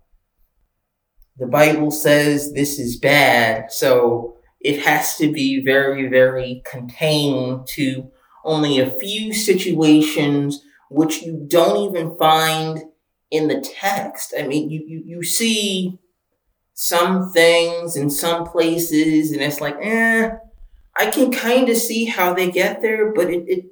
the 1.37 1.47
Bible 1.47 1.91
says 1.91 2.53
this 2.53 2.79
is 2.79 2.99
bad, 2.99 3.71
so 3.71 4.37
it 4.61 4.81
has 4.81 5.17
to 5.19 5.31
be 5.31 5.63
very, 5.63 6.09
very 6.09 6.63
contained 6.65 7.67
to 7.69 8.11
only 8.45 8.79
a 8.79 8.91
few 8.91 9.33
situations 9.33 10.63
which 10.91 11.23
you 11.23 11.45
don't 11.47 11.91
even 11.91 12.17
find 12.17 12.83
in 13.31 13.49
the 13.49 13.61
text. 13.61 14.33
I 14.39 14.47
mean, 14.47 14.71
you, 14.71 14.83
you, 14.87 15.03
you 15.05 15.23
see 15.23 15.99
some 16.75 17.33
things 17.33 17.97
in 17.97 18.11
some 18.11 18.47
places 18.47 19.33
and 19.33 19.41
it's 19.41 19.61
like, 19.61 19.77
eh, 19.81 20.31
I 20.97 21.11
can 21.11 21.33
kind 21.33 21.69
of 21.69 21.77
see 21.77 22.05
how 22.05 22.33
they 22.35 22.51
get 22.51 22.81
there, 22.83 23.13
but 23.13 23.31
it, 23.31 23.45
it, 23.49 23.65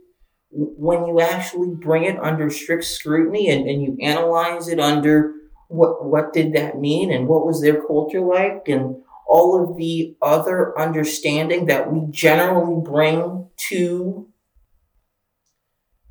when 0.55 1.07
you 1.07 1.21
actually 1.21 1.75
bring 1.75 2.05
it 2.05 2.19
under 2.23 2.49
strict 2.49 2.85
scrutiny 2.85 3.49
and, 3.49 3.69
and 3.69 3.83
you 3.83 3.97
analyze 4.01 4.69
it 4.69 4.79
under 4.79 5.33
what 5.69 6.05
what 6.05 6.33
did 6.33 6.53
that 6.53 6.79
mean 6.79 7.11
and 7.11 7.27
what 7.27 7.45
was 7.45 7.61
their 7.61 7.83
culture 7.85 8.21
like 8.21 8.69
and 8.69 8.97
all 9.27 9.61
of 9.61 9.77
the 9.77 10.17
other 10.23 10.79
understanding 10.79 11.67
that 11.67 11.91
we 11.93 12.07
generally 12.11 12.81
bring 12.85 13.49
to 13.57 14.29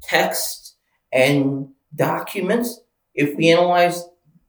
text 0.01 0.75
and 1.13 1.69
documents 1.95 2.81
if 3.13 3.37
we 3.37 3.49
analyze 3.49 4.03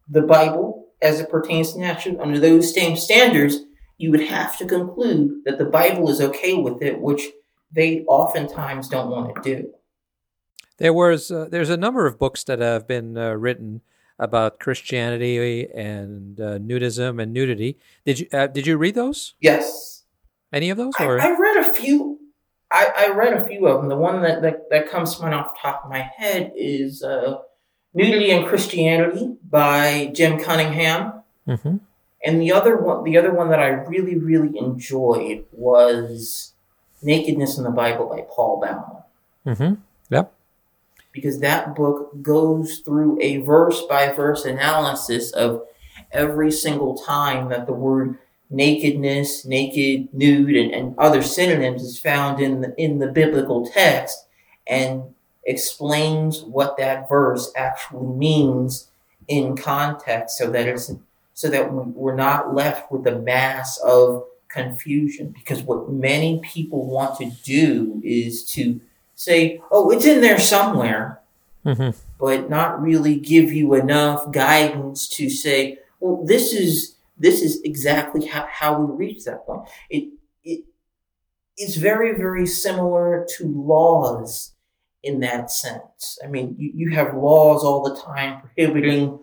the 0.08 0.22
bible 0.22 0.88
as 1.02 1.20
it 1.20 1.30
pertains 1.30 1.72
to 1.72 1.78
nature 1.78 2.20
under 2.20 2.40
those 2.40 2.74
same 2.74 2.96
standards 2.96 3.58
you 3.98 4.10
would 4.10 4.22
have 4.22 4.58
to 4.58 4.66
conclude 4.66 5.30
that 5.44 5.58
the 5.58 5.64
bible 5.64 6.10
is 6.10 6.20
okay 6.20 6.54
with 6.54 6.82
it 6.82 7.00
which 7.00 7.28
they 7.70 8.00
oftentimes 8.08 8.88
don't 8.88 9.10
want 9.10 9.34
to 9.36 9.56
do 9.56 9.70
there 10.78 10.92
was 10.92 11.30
uh, 11.30 11.46
there's 11.50 11.70
a 11.70 11.76
number 11.76 12.06
of 12.06 12.18
books 12.18 12.44
that 12.44 12.60
have 12.60 12.86
been 12.86 13.16
uh, 13.16 13.32
written 13.32 13.80
about 14.18 14.58
Christianity 14.58 15.68
and 15.74 16.40
uh, 16.40 16.58
nudism 16.58 17.22
and 17.22 17.32
nudity. 17.32 17.78
Did 18.04 18.20
you 18.20 18.28
uh, 18.32 18.46
did 18.48 18.66
you 18.66 18.76
read 18.76 18.94
those? 18.94 19.34
Yes. 19.40 20.02
Any 20.52 20.70
of 20.70 20.76
those? 20.76 20.94
Or? 21.00 21.20
I, 21.20 21.28
I 21.28 21.38
read 21.38 21.56
a 21.58 21.74
few. 21.74 22.20
I, 22.70 22.92
I, 22.96 23.08
read 23.10 23.34
a 23.34 23.46
few 23.46 23.66
of 23.66 23.80
them. 23.80 23.88
The 23.88 23.96
one 23.96 24.22
that, 24.22 24.42
that, 24.42 24.70
that 24.70 24.88
comes 24.88 25.14
to 25.14 25.22
mind 25.22 25.34
off 25.34 25.54
the 25.54 25.60
top 25.60 25.84
of 25.84 25.90
my 25.90 26.10
head 26.16 26.52
is 26.56 27.04
uh, 27.04 27.38
Nudity 27.92 28.30
and 28.30 28.46
Christianity 28.46 29.36
by 29.48 30.10
Jim 30.12 30.40
Cunningham. 30.40 31.22
Mm-hmm. 31.46 31.76
And 32.24 32.40
the 32.40 32.52
other 32.52 32.76
one, 32.76 33.04
the 33.04 33.16
other 33.16 33.32
one 33.32 33.50
that 33.50 33.60
I 33.60 33.68
really, 33.68 34.16
really 34.16 34.58
enjoyed 34.58 35.44
was 35.52 36.54
Nakedness 37.02 37.58
in 37.58 37.64
the 37.64 37.70
Bible 37.70 38.08
by 38.08 38.24
Paul 38.28 38.60
Bowman. 38.60 39.02
Mm-hmm. 39.46 39.80
Yep 40.10 40.34
because 41.14 41.38
that 41.38 41.74
book 41.74 42.10
goes 42.20 42.80
through 42.80 43.18
a 43.22 43.38
verse 43.38 43.80
by 43.88 44.12
verse 44.12 44.44
analysis 44.44 45.32
of 45.32 45.62
every 46.12 46.50
single 46.50 46.98
time 46.98 47.48
that 47.48 47.66
the 47.66 47.72
word 47.72 48.18
nakedness, 48.50 49.44
naked, 49.46 50.12
nude, 50.12 50.56
and, 50.56 50.74
and 50.74 50.98
other 50.98 51.22
synonyms 51.22 51.82
is 51.82 51.98
found 51.98 52.40
in 52.40 52.60
the, 52.60 52.74
in 52.76 52.98
the 52.98 53.06
biblical 53.06 53.66
text 53.66 54.26
and 54.66 55.02
explains 55.46 56.42
what 56.42 56.76
that 56.76 57.08
verse 57.08 57.52
actually 57.56 58.06
means 58.06 58.90
in 59.28 59.56
context 59.56 60.36
so 60.36 60.50
that 60.50 60.66
it's 60.66 60.92
so 61.32 61.48
that 61.48 61.72
we're 61.72 62.14
not 62.14 62.54
left 62.54 62.92
with 62.92 63.06
a 63.06 63.18
mass 63.18 63.78
of 63.78 64.24
confusion 64.48 65.30
because 65.30 65.62
what 65.62 65.90
many 65.90 66.40
people 66.44 66.86
want 66.86 67.18
to 67.18 67.30
do 67.42 68.00
is 68.04 68.44
to 68.44 68.80
say, 69.24 69.60
oh, 69.70 69.90
it's 69.90 70.04
in 70.04 70.20
there 70.20 70.38
somewhere, 70.38 71.20
mm-hmm. 71.64 71.96
but 72.20 72.50
not 72.50 72.80
really 72.80 73.16
give 73.16 73.52
you 73.52 73.74
enough 73.74 74.30
guidance 74.30 75.08
to 75.08 75.30
say, 75.30 75.78
well, 76.00 76.24
this 76.24 76.52
is 76.52 76.96
this 77.16 77.42
is 77.42 77.62
exactly 77.62 78.26
how, 78.26 78.46
how 78.50 78.80
we 78.80 79.06
reach 79.06 79.24
that 79.24 79.46
point. 79.46 79.68
It 79.88 80.10
it 80.42 80.64
is 81.58 81.76
very 81.76 82.16
very 82.16 82.46
similar 82.46 83.26
to 83.36 83.46
laws 83.46 84.52
in 85.02 85.20
that 85.20 85.50
sense. 85.50 86.18
I 86.24 86.28
mean, 86.28 86.56
you, 86.58 86.72
you 86.74 86.90
have 86.90 87.14
laws 87.14 87.64
all 87.64 87.82
the 87.82 88.00
time 88.00 88.40
prohibiting 88.40 89.20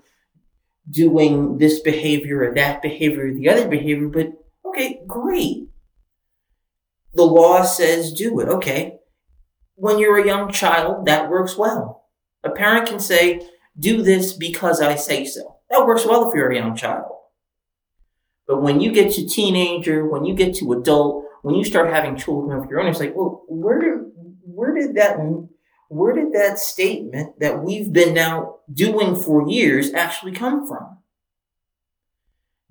doing 0.90 1.58
this 1.58 1.80
behavior 1.80 2.44
or 2.50 2.54
that 2.56 2.82
behavior 2.82 3.28
or 3.28 3.34
the 3.34 3.50
other 3.50 3.68
behavior, 3.68 4.08
but 4.08 4.34
okay, 4.66 5.02
great. 5.06 5.68
The 7.14 7.24
law 7.24 7.64
says 7.64 8.14
do 8.14 8.40
it. 8.40 8.48
Okay 8.48 9.01
when 9.82 9.98
you're 9.98 10.20
a 10.20 10.28
young 10.28 10.52
child, 10.52 11.08
that 11.08 11.28
works 11.28 11.58
well. 11.58 12.06
A 12.44 12.52
parent 12.52 12.88
can 12.88 13.00
say, 13.00 13.42
do 13.80 14.04
this 14.04 14.32
because 14.32 14.80
I 14.80 14.96
say 14.96 15.26
so. 15.26 15.56
That 15.72 15.88
works 15.88 16.06
well 16.06 16.30
if 16.30 16.36
you're 16.36 16.52
a 16.52 16.56
young 16.56 16.76
child. 16.76 17.12
But 18.48 18.62
when 18.62 18.80
you 18.80 18.92
get 18.92 19.12
to 19.14 19.28
teenager, 19.28 20.08
when 20.08 20.24
you 20.24 20.36
get 20.36 20.54
to 20.58 20.74
adult, 20.74 21.26
when 21.42 21.56
you 21.56 21.64
start 21.64 21.92
having 21.92 22.16
children 22.16 22.60
of 22.60 22.70
your 22.70 22.80
own, 22.80 22.90
it's 22.90 23.00
like, 23.00 23.16
well, 23.16 23.44
where 23.48 23.80
did, 23.80 24.12
where 24.44 24.76
did 24.76 24.94
that, 24.98 25.18
where 25.90 26.14
did 26.14 26.32
that 26.34 26.60
statement 26.60 27.40
that 27.40 27.64
we've 27.64 27.92
been 27.92 28.14
now 28.14 28.58
doing 28.72 29.16
for 29.16 29.50
years 29.50 29.92
actually 29.96 30.34
come 30.34 30.68
from? 30.68 31.00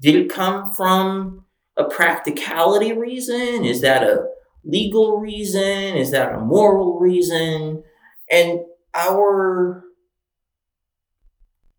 Did 0.00 0.14
it 0.14 0.30
come 0.30 0.72
from 0.72 1.44
a 1.76 1.86
practicality 1.86 2.92
reason? 2.92 3.64
Is 3.64 3.80
that 3.80 4.04
a 4.04 4.29
legal 4.64 5.18
reason? 5.18 5.96
Is 5.96 6.10
that 6.10 6.34
a 6.34 6.40
moral 6.40 6.98
reason? 6.98 7.82
And 8.30 8.60
our 8.94 9.84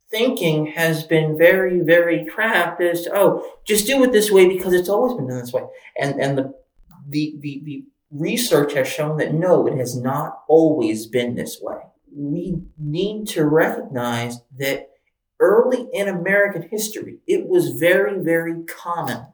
thinking 0.09 0.67
has 0.67 1.03
been 1.03 1.37
very, 1.37 1.79
very 1.79 2.25
trapped 2.25 2.81
as 2.81 3.03
to, 3.03 3.11
oh, 3.15 3.49
just 3.65 3.87
do 3.87 4.03
it 4.03 4.11
this 4.11 4.29
way 4.29 4.47
because 4.47 4.73
it's 4.73 4.89
always 4.89 5.15
been 5.15 5.27
done 5.27 5.39
this 5.39 5.53
way. 5.53 5.63
And, 5.97 6.21
and 6.21 6.37
the, 6.37 6.53
the, 7.07 7.35
the, 7.39 7.61
the 7.63 7.85
research 8.11 8.73
has 8.73 8.87
shown 8.87 9.17
that 9.17 9.33
no, 9.33 9.65
it 9.67 9.77
has 9.77 9.95
not 9.95 10.41
always 10.47 11.07
been 11.07 11.35
this 11.35 11.59
way. 11.61 11.77
We 12.13 12.61
need 12.77 13.27
to 13.29 13.45
recognize 13.45 14.41
that 14.59 14.89
early 15.39 15.87
in 15.93 16.09
American 16.09 16.63
history, 16.69 17.19
it 17.25 17.47
was 17.47 17.69
very, 17.69 18.19
very 18.21 18.63
common 18.63 19.27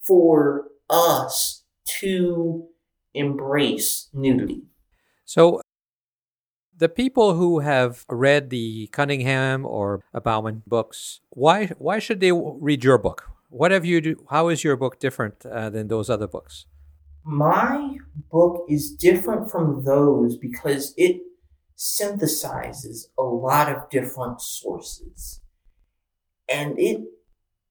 for 0.00 0.68
us 0.88 1.55
to 2.00 2.68
embrace 3.14 4.08
nudity. 4.12 4.62
So, 5.24 5.60
the 6.76 6.88
people 6.88 7.34
who 7.34 7.60
have 7.60 8.04
read 8.08 8.50
the 8.50 8.88
Cunningham 8.88 9.64
or 9.64 10.02
Bowman 10.12 10.62
books, 10.66 11.20
why 11.30 11.66
why 11.78 11.98
should 11.98 12.20
they 12.20 12.32
read 12.32 12.84
your 12.84 12.98
book? 12.98 13.30
What 13.48 13.70
have 13.70 13.84
you 13.84 14.00
do? 14.00 14.26
How 14.30 14.48
is 14.48 14.62
your 14.62 14.76
book 14.76 14.98
different 15.00 15.46
uh, 15.46 15.70
than 15.70 15.88
those 15.88 16.10
other 16.10 16.26
books? 16.26 16.66
My 17.24 17.96
book 18.30 18.66
is 18.68 18.92
different 18.92 19.50
from 19.50 19.84
those 19.84 20.36
because 20.36 20.94
it 20.96 21.22
synthesizes 21.76 23.06
a 23.18 23.22
lot 23.22 23.70
of 23.74 23.88
different 23.90 24.40
sources, 24.40 25.40
and 26.48 26.78
it 26.78 27.00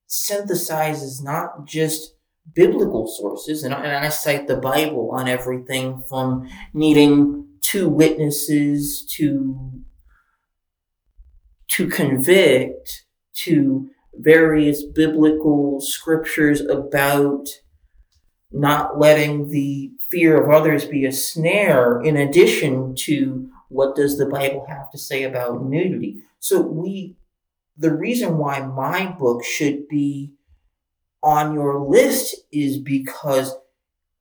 synthesizes 0.10 1.24
not 1.24 1.66
just 1.66 2.15
biblical 2.54 3.08
sources, 3.08 3.64
and 3.64 3.74
I, 3.74 3.86
and 3.86 4.06
I 4.06 4.10
cite 4.10 4.48
the 4.48 4.58
Bible 4.58 5.12
on 5.12 5.28
everything 5.28 6.04
from 6.08 6.50
needing 6.74 7.48
two 7.62 7.90
witnesses 7.90 9.06
to 9.18 9.72
to 11.68 11.88
convict 11.88 13.06
to 13.34 13.90
various 14.14 14.84
biblical 14.84 15.82
scriptures 15.82 16.62
about 16.62 17.48
not 18.52 18.98
letting 18.98 19.50
the 19.50 19.92
fear 20.10 20.42
of 20.42 20.50
others 20.50 20.86
be 20.86 21.06
a 21.06 21.12
snare 21.12 22.02
in 22.02 22.16
addition 22.16 22.96
to 22.96 23.50
what 23.70 23.96
does 23.96 24.18
the 24.18 24.26
bible 24.26 24.66
have 24.70 24.90
to 24.92 24.98
say 24.98 25.24
about 25.24 25.66
nudity. 25.66 26.24
So 26.40 26.62
we 26.62 27.18
the 27.78 27.94
reason 27.94 28.38
why 28.38 28.62
my 28.62 29.08
book 29.08 29.44
should 29.44 29.90
be 29.90 30.35
on 31.26 31.56
your 31.56 31.80
list 31.80 32.36
is 32.52 32.78
because 32.78 33.56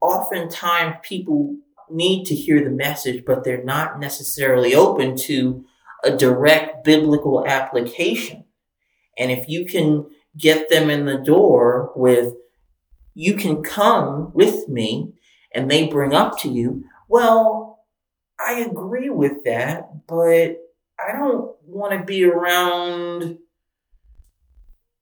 oftentimes 0.00 0.96
people 1.02 1.54
need 1.90 2.24
to 2.24 2.34
hear 2.34 2.64
the 2.64 2.70
message, 2.70 3.24
but 3.26 3.44
they're 3.44 3.62
not 3.62 4.00
necessarily 4.00 4.74
open 4.74 5.14
to 5.14 5.66
a 6.02 6.16
direct 6.16 6.82
biblical 6.82 7.46
application. 7.46 8.44
And 9.18 9.30
if 9.30 9.48
you 9.48 9.66
can 9.66 10.06
get 10.36 10.70
them 10.70 10.88
in 10.88 11.04
the 11.04 11.18
door 11.18 11.92
with, 11.94 12.32
you 13.14 13.34
can 13.34 13.62
come 13.62 14.32
with 14.32 14.66
me 14.66 15.12
and 15.54 15.70
they 15.70 15.86
bring 15.86 16.14
up 16.14 16.38
to 16.40 16.48
you, 16.48 16.84
well, 17.06 17.84
I 18.44 18.60
agree 18.60 19.10
with 19.10 19.44
that, 19.44 20.06
but 20.06 20.56
I 20.98 21.12
don't 21.12 21.54
want 21.66 21.92
to 21.92 22.04
be 22.04 22.24
around 22.24 23.38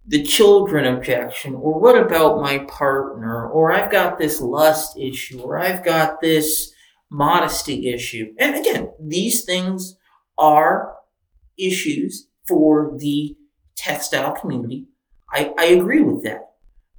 the 0.07 0.23
children 0.23 0.85
objection, 0.85 1.55
or 1.55 1.79
what 1.79 1.97
about 1.97 2.41
my 2.41 2.59
partner, 2.59 3.49
or 3.49 3.73
I've 3.73 3.91
got 3.91 4.19
this 4.19 4.41
lust 4.41 4.99
issue, 4.99 5.41
or 5.41 5.59
I've 5.59 5.85
got 5.85 6.21
this 6.21 6.73
modesty 7.11 7.89
issue. 7.93 8.33
And 8.39 8.57
again, 8.57 8.91
these 9.01 9.45
things 9.45 9.97
are 10.37 10.95
issues 11.59 12.29
for 12.49 12.97
the 12.99 13.37
textile 13.77 14.33
community. 14.33 14.89
I, 15.33 15.53
I 15.59 15.65
agree 15.67 16.03
with 16.03 16.25
that. 16.25 16.51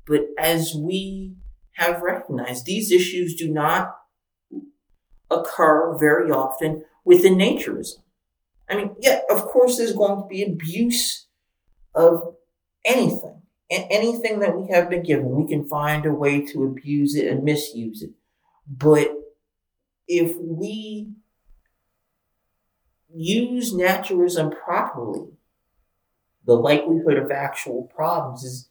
But 0.07 0.27
as 0.39 0.73
we 0.75 1.35
have 1.73 2.01
recognized, 2.01 2.65
these 2.65 2.91
issues 2.91 3.35
do 3.35 3.51
not 3.51 3.95
occur 5.29 5.97
very 5.97 6.31
often 6.31 6.83
within 7.03 7.35
naturism. 7.35 7.99
I 8.69 8.75
mean, 8.77 8.95
yeah, 8.99 9.19
of 9.29 9.43
course, 9.45 9.77
there's 9.77 9.93
going 9.93 10.21
to 10.21 10.27
be 10.27 10.43
abuse 10.43 11.27
of 11.95 12.35
anything. 12.85 13.41
Anything 13.69 14.39
that 14.39 14.55
we 14.55 14.71
have 14.71 14.89
been 14.89 15.01
given, 15.01 15.31
we 15.31 15.47
can 15.47 15.67
find 15.67 16.05
a 16.05 16.13
way 16.13 16.45
to 16.47 16.63
abuse 16.63 17.15
it 17.15 17.27
and 17.27 17.43
misuse 17.43 18.03
it. 18.03 18.11
But 18.67 19.11
if 20.07 20.37
we 20.39 21.09
use 23.11 23.73
naturalism 23.73 24.51
properly, 24.51 25.29
the 26.45 26.53
likelihood 26.53 27.17
of 27.17 27.31
actual 27.31 27.89
problems 27.95 28.43
is 28.43 28.69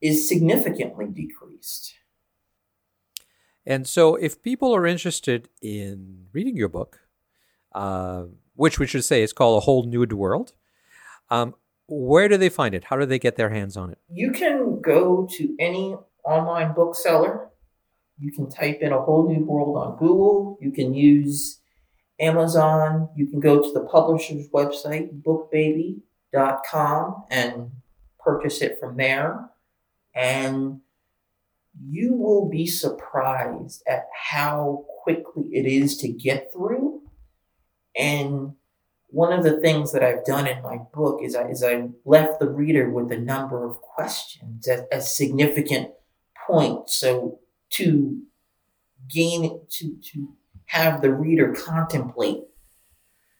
is 0.00 0.28
significantly 0.28 1.06
decreased. 1.06 1.94
And 3.64 3.86
so, 3.86 4.16
if 4.16 4.42
people 4.42 4.76
are 4.76 4.86
interested 4.86 5.48
in 5.62 6.26
reading 6.32 6.56
your 6.56 6.68
book, 6.68 7.00
uh, 7.74 8.24
which 8.54 8.78
we 8.78 8.86
should 8.86 9.04
say 9.04 9.22
is 9.22 9.32
called 9.32 9.62
A 9.62 9.64
Whole 9.64 9.84
Nude 9.84 10.12
World, 10.12 10.52
um, 11.30 11.54
where 11.86 12.28
do 12.28 12.36
they 12.36 12.48
find 12.48 12.74
it? 12.74 12.84
How 12.84 12.96
do 12.96 13.06
they 13.06 13.18
get 13.18 13.36
their 13.36 13.50
hands 13.50 13.76
on 13.76 13.90
it? 13.90 13.98
You 14.08 14.32
can 14.32 14.80
go 14.80 15.28
to 15.32 15.56
any 15.58 15.96
online 16.24 16.74
bookseller. 16.74 17.50
You 18.18 18.32
can 18.32 18.48
type 18.48 18.80
in 18.80 18.92
A 18.92 19.00
Whole 19.00 19.28
New 19.28 19.44
World 19.44 19.76
on 19.76 19.98
Google. 19.98 20.56
You 20.60 20.70
can 20.70 20.94
use 20.94 21.60
Amazon. 22.20 23.08
You 23.16 23.26
can 23.26 23.40
go 23.40 23.62
to 23.62 23.72
the 23.72 23.80
publisher's 23.80 24.48
website, 24.50 25.22
bookbaby.com, 25.22 27.24
and 27.30 27.70
purchase 28.18 28.62
it 28.62 28.78
from 28.78 28.96
there. 28.96 29.50
And 30.14 30.80
you 31.82 32.14
will 32.14 32.48
be 32.48 32.66
surprised 32.66 33.82
at 33.86 34.06
how 34.14 34.84
quickly 35.02 35.48
it 35.52 35.66
is 35.66 35.96
to 35.98 36.08
get 36.08 36.52
through. 36.52 37.02
And 37.96 38.54
one 39.14 39.32
of 39.32 39.44
the 39.44 39.60
things 39.60 39.92
that 39.92 40.02
I've 40.02 40.24
done 40.24 40.48
in 40.48 40.60
my 40.60 40.78
book 40.92 41.20
is 41.22 41.36
I, 41.36 41.46
is 41.46 41.62
I 41.62 41.88
left 42.04 42.40
the 42.40 42.48
reader 42.48 42.90
with 42.90 43.12
a 43.12 43.16
number 43.16 43.64
of 43.64 43.80
questions 43.80 44.66
at, 44.66 44.88
a 44.90 45.00
significant 45.00 45.90
point. 46.48 46.90
So 46.90 47.38
to 47.70 48.22
gain, 49.08 49.60
to, 49.70 49.96
to 50.12 50.34
have 50.66 51.00
the 51.00 51.12
reader 51.12 51.54
contemplate. 51.54 52.42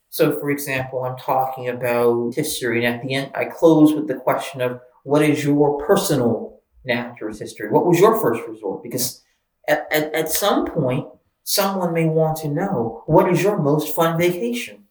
So 0.09 0.39
for 0.39 0.49
example, 0.49 1.03
I'm 1.03 1.17
talking 1.17 1.67
about 1.67 2.33
history 2.33 2.85
and 2.85 2.95
at 2.95 3.03
the 3.03 3.13
end, 3.13 3.31
I 3.35 3.43
close 3.43 3.93
with 3.93 4.07
the 4.07 4.15
question 4.15 4.61
of 4.61 4.79
what 5.03 5.23
is 5.23 5.43
your 5.43 5.85
personal 5.85 6.61
naturalist 6.85 7.41
history? 7.41 7.69
What 7.69 7.85
was 7.85 7.99
your 7.99 8.21
first 8.21 8.47
resort? 8.47 8.81
Because 8.81 9.23
at, 9.67 9.87
at, 9.91 10.13
at 10.13 10.31
some 10.31 10.67
point, 10.67 11.05
someone 11.43 11.93
may 11.93 12.05
want 12.05 12.37
to 12.37 12.47
know 12.47 13.03
what 13.07 13.29
is 13.29 13.43
your 13.43 13.57
most 13.57 13.93
fun 13.93 14.17
vacation? 14.17 14.84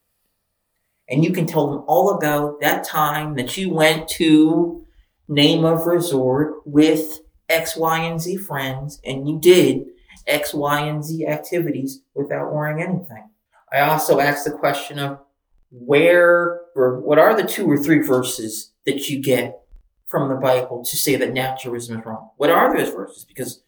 And 1.08 1.24
you 1.24 1.32
can 1.32 1.46
tell 1.46 1.70
them 1.70 1.84
all 1.86 2.10
about 2.10 2.60
that 2.60 2.84
time 2.84 3.34
that 3.36 3.56
you 3.56 3.70
went 3.70 4.08
to 4.08 4.84
name 5.28 5.64
of 5.64 5.86
resort 5.86 6.54
with 6.64 7.20
X, 7.48 7.76
Y, 7.76 7.98
and 7.98 8.20
Z 8.20 8.36
friends 8.38 9.00
and 9.04 9.28
you 9.28 9.38
did 9.38 9.86
X, 10.26 10.54
Y, 10.54 10.80
and 10.80 11.04
Z 11.04 11.26
activities 11.26 12.00
without 12.14 12.52
wearing 12.52 12.82
anything. 12.82 13.28
I 13.72 13.80
also 13.80 14.20
asked 14.20 14.44
the 14.44 14.52
question 14.52 14.98
of 14.98 15.18
where 15.70 16.60
or 16.76 17.00
what 17.00 17.18
are 17.18 17.36
the 17.36 17.46
two 17.46 17.70
or 17.70 17.76
three 17.76 17.98
verses 17.98 18.72
that 18.86 19.08
you 19.08 19.20
get 19.20 19.60
from 20.06 20.28
the 20.28 20.36
Bible 20.36 20.84
to 20.84 20.96
say 20.96 21.16
that 21.16 21.32
naturalism 21.32 21.98
is 21.98 22.06
wrong? 22.06 22.30
What 22.36 22.50
are 22.50 22.76
those 22.76 22.90
verses? 22.90 23.24
Because 23.24 23.62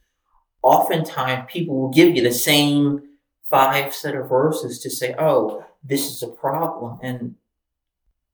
oftentimes 0.63 1.47
people 1.49 1.81
will 1.81 1.91
give 1.91 2.15
you 2.15 2.23
the 2.23 2.33
same 2.33 3.03
five 3.51 3.95
set 3.95 4.15
of 4.15 4.29
verses 4.29 4.79
to 4.81 4.91
say, 4.91 5.15
oh, 5.19 5.66
this 5.87 6.11
is 6.11 6.23
a 6.23 6.29
problem. 6.29 6.99
And 7.03 7.37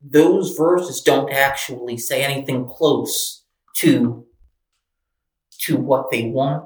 those 0.00 0.56
verses 0.56 1.00
don't 1.00 1.32
actually 1.32 1.96
say 1.96 2.24
anything 2.24 2.66
close 2.66 3.44
to, 3.76 4.26
to 5.60 5.76
what 5.76 6.10
they 6.10 6.24
want, 6.24 6.64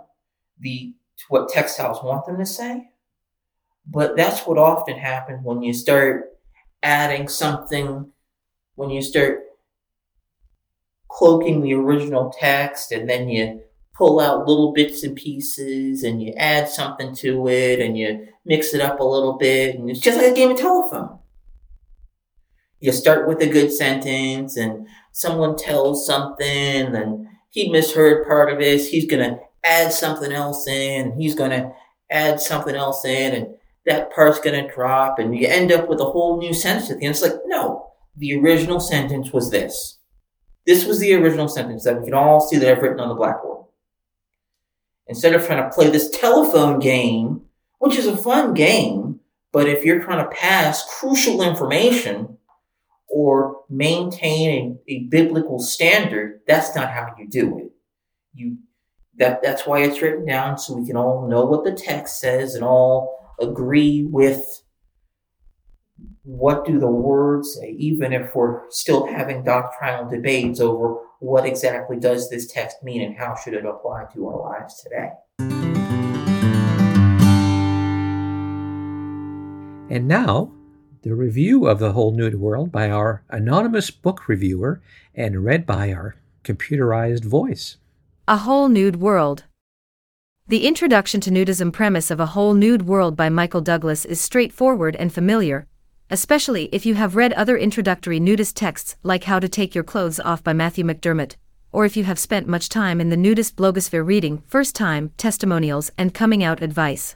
the, 0.58 0.94
to 1.18 1.24
what 1.28 1.48
textiles 1.48 2.02
want 2.02 2.26
them 2.26 2.38
to 2.38 2.46
say. 2.46 2.88
But 3.86 4.16
that's 4.16 4.46
what 4.46 4.58
often 4.58 4.96
happens 4.96 5.40
when 5.44 5.62
you 5.62 5.72
start 5.72 6.30
adding 6.82 7.28
something, 7.28 8.10
when 8.74 8.90
you 8.90 9.02
start 9.02 9.40
cloaking 11.10 11.62
the 11.62 11.74
original 11.74 12.32
text 12.38 12.92
and 12.92 13.08
then 13.08 13.28
you 13.28 13.60
pull 13.96 14.20
out 14.20 14.46
little 14.46 14.72
bits 14.72 15.02
and 15.02 15.16
pieces 15.16 16.02
and 16.02 16.22
you 16.22 16.32
add 16.36 16.68
something 16.68 17.14
to 17.16 17.48
it 17.48 17.80
and 17.80 17.96
you 17.96 18.28
mix 18.46 18.72
it 18.72 18.80
up 18.80 19.00
a 19.00 19.04
little 19.04 19.36
bit 19.36 19.74
and 19.74 19.90
it's 19.90 20.00
just 20.00 20.16
like 20.16 20.32
a 20.32 20.34
game 20.34 20.52
of 20.52 20.58
telephone. 20.58 21.18
You 22.80 22.92
start 22.92 23.26
with 23.26 23.42
a 23.42 23.48
good 23.48 23.72
sentence 23.72 24.56
and 24.56 24.86
someone 25.12 25.56
tells 25.56 26.06
something 26.06 26.46
and 26.46 27.26
he 27.50 27.70
misheard 27.70 28.26
part 28.26 28.52
of 28.52 28.60
it. 28.60 28.82
He's 28.82 29.06
going 29.06 29.28
to 29.28 29.40
add 29.64 29.92
something 29.92 30.30
else 30.30 30.68
in. 30.68 31.18
He's 31.18 31.34
going 31.34 31.50
to 31.50 31.72
add 32.10 32.40
something 32.40 32.76
else 32.76 33.04
in 33.04 33.34
and 33.34 33.54
that 33.84 34.12
part's 34.12 34.40
going 34.40 34.62
to 34.62 34.72
drop 34.72 35.18
and 35.18 35.36
you 35.36 35.48
end 35.48 35.72
up 35.72 35.88
with 35.88 36.00
a 36.00 36.04
whole 36.04 36.38
new 36.38 36.54
sentence 36.54 36.90
end. 36.90 37.02
It's 37.02 37.22
like, 37.22 37.34
no, 37.46 37.90
the 38.16 38.38
original 38.38 38.78
sentence 38.78 39.32
was 39.32 39.50
this. 39.50 39.98
This 40.66 40.84
was 40.84 41.00
the 41.00 41.14
original 41.14 41.48
sentence 41.48 41.84
that 41.84 41.98
we 41.98 42.04
can 42.04 42.14
all 42.14 42.40
see 42.40 42.58
that 42.58 42.70
I've 42.70 42.82
written 42.82 43.00
on 43.00 43.08
the 43.08 43.14
blackboard. 43.14 43.66
Instead 45.08 45.34
of 45.34 45.46
trying 45.46 45.62
to 45.62 45.74
play 45.74 45.88
this 45.88 46.10
telephone 46.10 46.80
game, 46.80 47.45
which 47.78 47.96
is 47.96 48.06
a 48.06 48.16
fun 48.16 48.54
game, 48.54 49.20
but 49.52 49.68
if 49.68 49.84
you're 49.84 50.02
trying 50.02 50.24
to 50.24 50.30
pass 50.30 50.84
crucial 50.98 51.42
information 51.42 52.38
or 53.08 53.62
maintain 53.70 54.78
a, 54.88 54.92
a 54.92 55.04
biblical 55.04 55.58
standard, 55.58 56.40
that's 56.46 56.74
not 56.74 56.90
how 56.90 57.14
you 57.18 57.28
do 57.28 57.58
it. 57.58 57.72
You 58.34 58.58
that 59.18 59.42
that's 59.42 59.66
why 59.66 59.82
it's 59.82 60.02
written 60.02 60.26
down 60.26 60.58
so 60.58 60.74
we 60.74 60.86
can 60.86 60.96
all 60.96 61.26
know 61.26 61.44
what 61.44 61.64
the 61.64 61.72
text 61.72 62.20
says 62.20 62.54
and 62.54 62.62
all 62.62 63.34
agree 63.40 64.06
with 64.08 64.62
what 66.22 66.64
do 66.66 66.78
the 66.78 66.90
words 66.90 67.54
say, 67.54 67.70
even 67.78 68.12
if 68.12 68.34
we're 68.34 68.68
still 68.70 69.06
having 69.06 69.44
doctrinal 69.44 70.10
debates 70.10 70.60
over 70.60 70.96
what 71.20 71.46
exactly 71.46 71.98
does 71.98 72.28
this 72.28 72.52
text 72.52 72.82
mean 72.82 73.00
and 73.00 73.16
how 73.16 73.34
should 73.34 73.54
it 73.54 73.64
apply 73.64 74.04
to 74.12 74.26
our 74.26 74.38
lives 74.38 74.82
today. 74.82 75.10
And 79.88 80.08
now, 80.08 80.50
the 81.02 81.14
review 81.14 81.68
of 81.68 81.78
The 81.78 81.92
Whole 81.92 82.10
Nude 82.10 82.40
World 82.40 82.72
by 82.72 82.90
our 82.90 83.22
anonymous 83.30 83.92
book 83.92 84.26
reviewer 84.26 84.82
and 85.14 85.44
read 85.44 85.64
by 85.64 85.92
our 85.92 86.16
computerized 86.42 87.24
voice. 87.24 87.76
A 88.26 88.38
Whole 88.38 88.68
Nude 88.68 88.96
World. 88.96 89.44
The 90.48 90.66
introduction 90.66 91.20
to 91.20 91.30
nudism 91.30 91.72
premise 91.72 92.10
of 92.10 92.18
A 92.18 92.26
Whole 92.26 92.54
Nude 92.54 92.82
World 92.82 93.16
by 93.16 93.28
Michael 93.28 93.60
Douglas 93.60 94.04
is 94.04 94.20
straightforward 94.20 94.96
and 94.96 95.14
familiar, 95.14 95.68
especially 96.10 96.68
if 96.72 96.84
you 96.84 96.96
have 96.96 97.14
read 97.14 97.32
other 97.34 97.56
introductory 97.56 98.18
nudist 98.18 98.56
texts 98.56 98.96
like 99.04 99.24
How 99.24 99.38
to 99.38 99.48
Take 99.48 99.72
Your 99.72 99.84
Clothes 99.84 100.18
Off 100.18 100.42
by 100.42 100.52
Matthew 100.52 100.84
McDermott, 100.84 101.36
or 101.70 101.84
if 101.84 101.96
you 101.96 102.02
have 102.02 102.18
spent 102.18 102.48
much 102.48 102.68
time 102.68 103.00
in 103.00 103.10
the 103.10 103.16
nudist 103.16 103.54
blogosphere 103.54 104.04
reading 104.04 104.42
first 104.48 104.74
time 104.74 105.12
testimonials 105.16 105.92
and 105.96 106.12
coming 106.12 106.42
out 106.42 106.60
advice. 106.60 107.14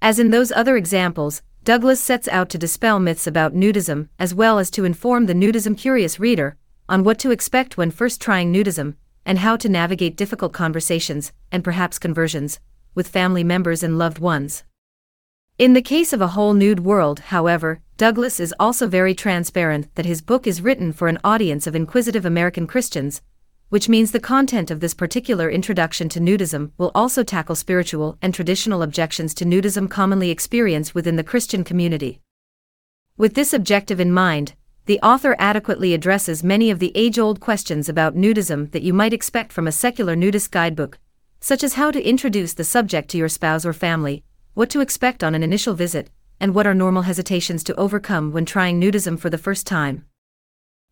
As 0.00 0.18
in 0.18 0.30
those 0.30 0.52
other 0.52 0.76
examples, 0.76 1.42
Douglas 1.66 2.00
sets 2.00 2.28
out 2.28 2.48
to 2.50 2.58
dispel 2.58 3.00
myths 3.00 3.26
about 3.26 3.52
nudism 3.52 4.08
as 4.20 4.32
well 4.32 4.60
as 4.60 4.70
to 4.70 4.84
inform 4.84 5.26
the 5.26 5.34
nudism 5.34 5.76
curious 5.76 6.20
reader 6.20 6.54
on 6.88 7.02
what 7.02 7.18
to 7.18 7.32
expect 7.32 7.76
when 7.76 7.90
first 7.90 8.20
trying 8.20 8.52
nudism, 8.52 8.94
and 9.24 9.40
how 9.40 9.56
to 9.56 9.68
navigate 9.68 10.16
difficult 10.16 10.52
conversations, 10.52 11.32
and 11.50 11.64
perhaps 11.64 11.98
conversions, 11.98 12.60
with 12.94 13.08
family 13.08 13.42
members 13.42 13.82
and 13.82 13.98
loved 13.98 14.20
ones. 14.20 14.62
In 15.58 15.72
the 15.72 15.82
case 15.82 16.12
of 16.12 16.20
A 16.20 16.28
Whole 16.28 16.54
Nude 16.54 16.84
World, 16.84 17.18
however, 17.34 17.80
Douglas 17.96 18.38
is 18.38 18.54
also 18.60 18.86
very 18.86 19.12
transparent 19.12 19.92
that 19.96 20.06
his 20.06 20.22
book 20.22 20.46
is 20.46 20.62
written 20.62 20.92
for 20.92 21.08
an 21.08 21.18
audience 21.24 21.66
of 21.66 21.74
inquisitive 21.74 22.24
American 22.24 22.68
Christians, 22.68 23.22
which 23.68 23.88
means 23.88 24.12
the 24.12 24.20
content 24.20 24.70
of 24.70 24.80
this 24.80 24.94
particular 24.94 25.50
introduction 25.50 26.08
to 26.08 26.20
nudism 26.20 26.70
will 26.78 26.92
also 26.94 27.22
tackle 27.22 27.56
spiritual 27.56 28.16
and 28.22 28.32
traditional 28.32 28.82
objections 28.82 29.34
to 29.34 29.44
nudism 29.44 29.90
commonly 29.90 30.30
experienced 30.30 30.94
within 30.94 31.16
the 31.16 31.24
Christian 31.24 31.64
community. 31.64 32.20
With 33.16 33.34
this 33.34 33.52
objective 33.52 33.98
in 33.98 34.12
mind, 34.12 34.54
the 34.84 35.00
author 35.00 35.34
adequately 35.38 35.94
addresses 35.94 36.44
many 36.44 36.70
of 36.70 36.78
the 36.78 36.92
age 36.94 37.18
old 37.18 37.40
questions 37.40 37.88
about 37.88 38.14
nudism 38.14 38.70
that 38.70 38.82
you 38.82 38.92
might 38.92 39.12
expect 39.12 39.52
from 39.52 39.66
a 39.66 39.72
secular 39.72 40.14
nudist 40.14 40.52
guidebook, 40.52 40.98
such 41.40 41.64
as 41.64 41.74
how 41.74 41.90
to 41.90 42.08
introduce 42.08 42.54
the 42.54 42.62
subject 42.62 43.08
to 43.10 43.18
your 43.18 43.28
spouse 43.28 43.66
or 43.66 43.72
family, 43.72 44.22
what 44.54 44.70
to 44.70 44.80
expect 44.80 45.24
on 45.24 45.34
an 45.34 45.42
initial 45.42 45.74
visit, 45.74 46.08
and 46.38 46.54
what 46.54 46.66
are 46.66 46.74
normal 46.74 47.02
hesitations 47.02 47.64
to 47.64 47.74
overcome 47.74 48.30
when 48.30 48.44
trying 48.44 48.80
nudism 48.80 49.18
for 49.18 49.28
the 49.28 49.38
first 49.38 49.66
time. 49.66 50.04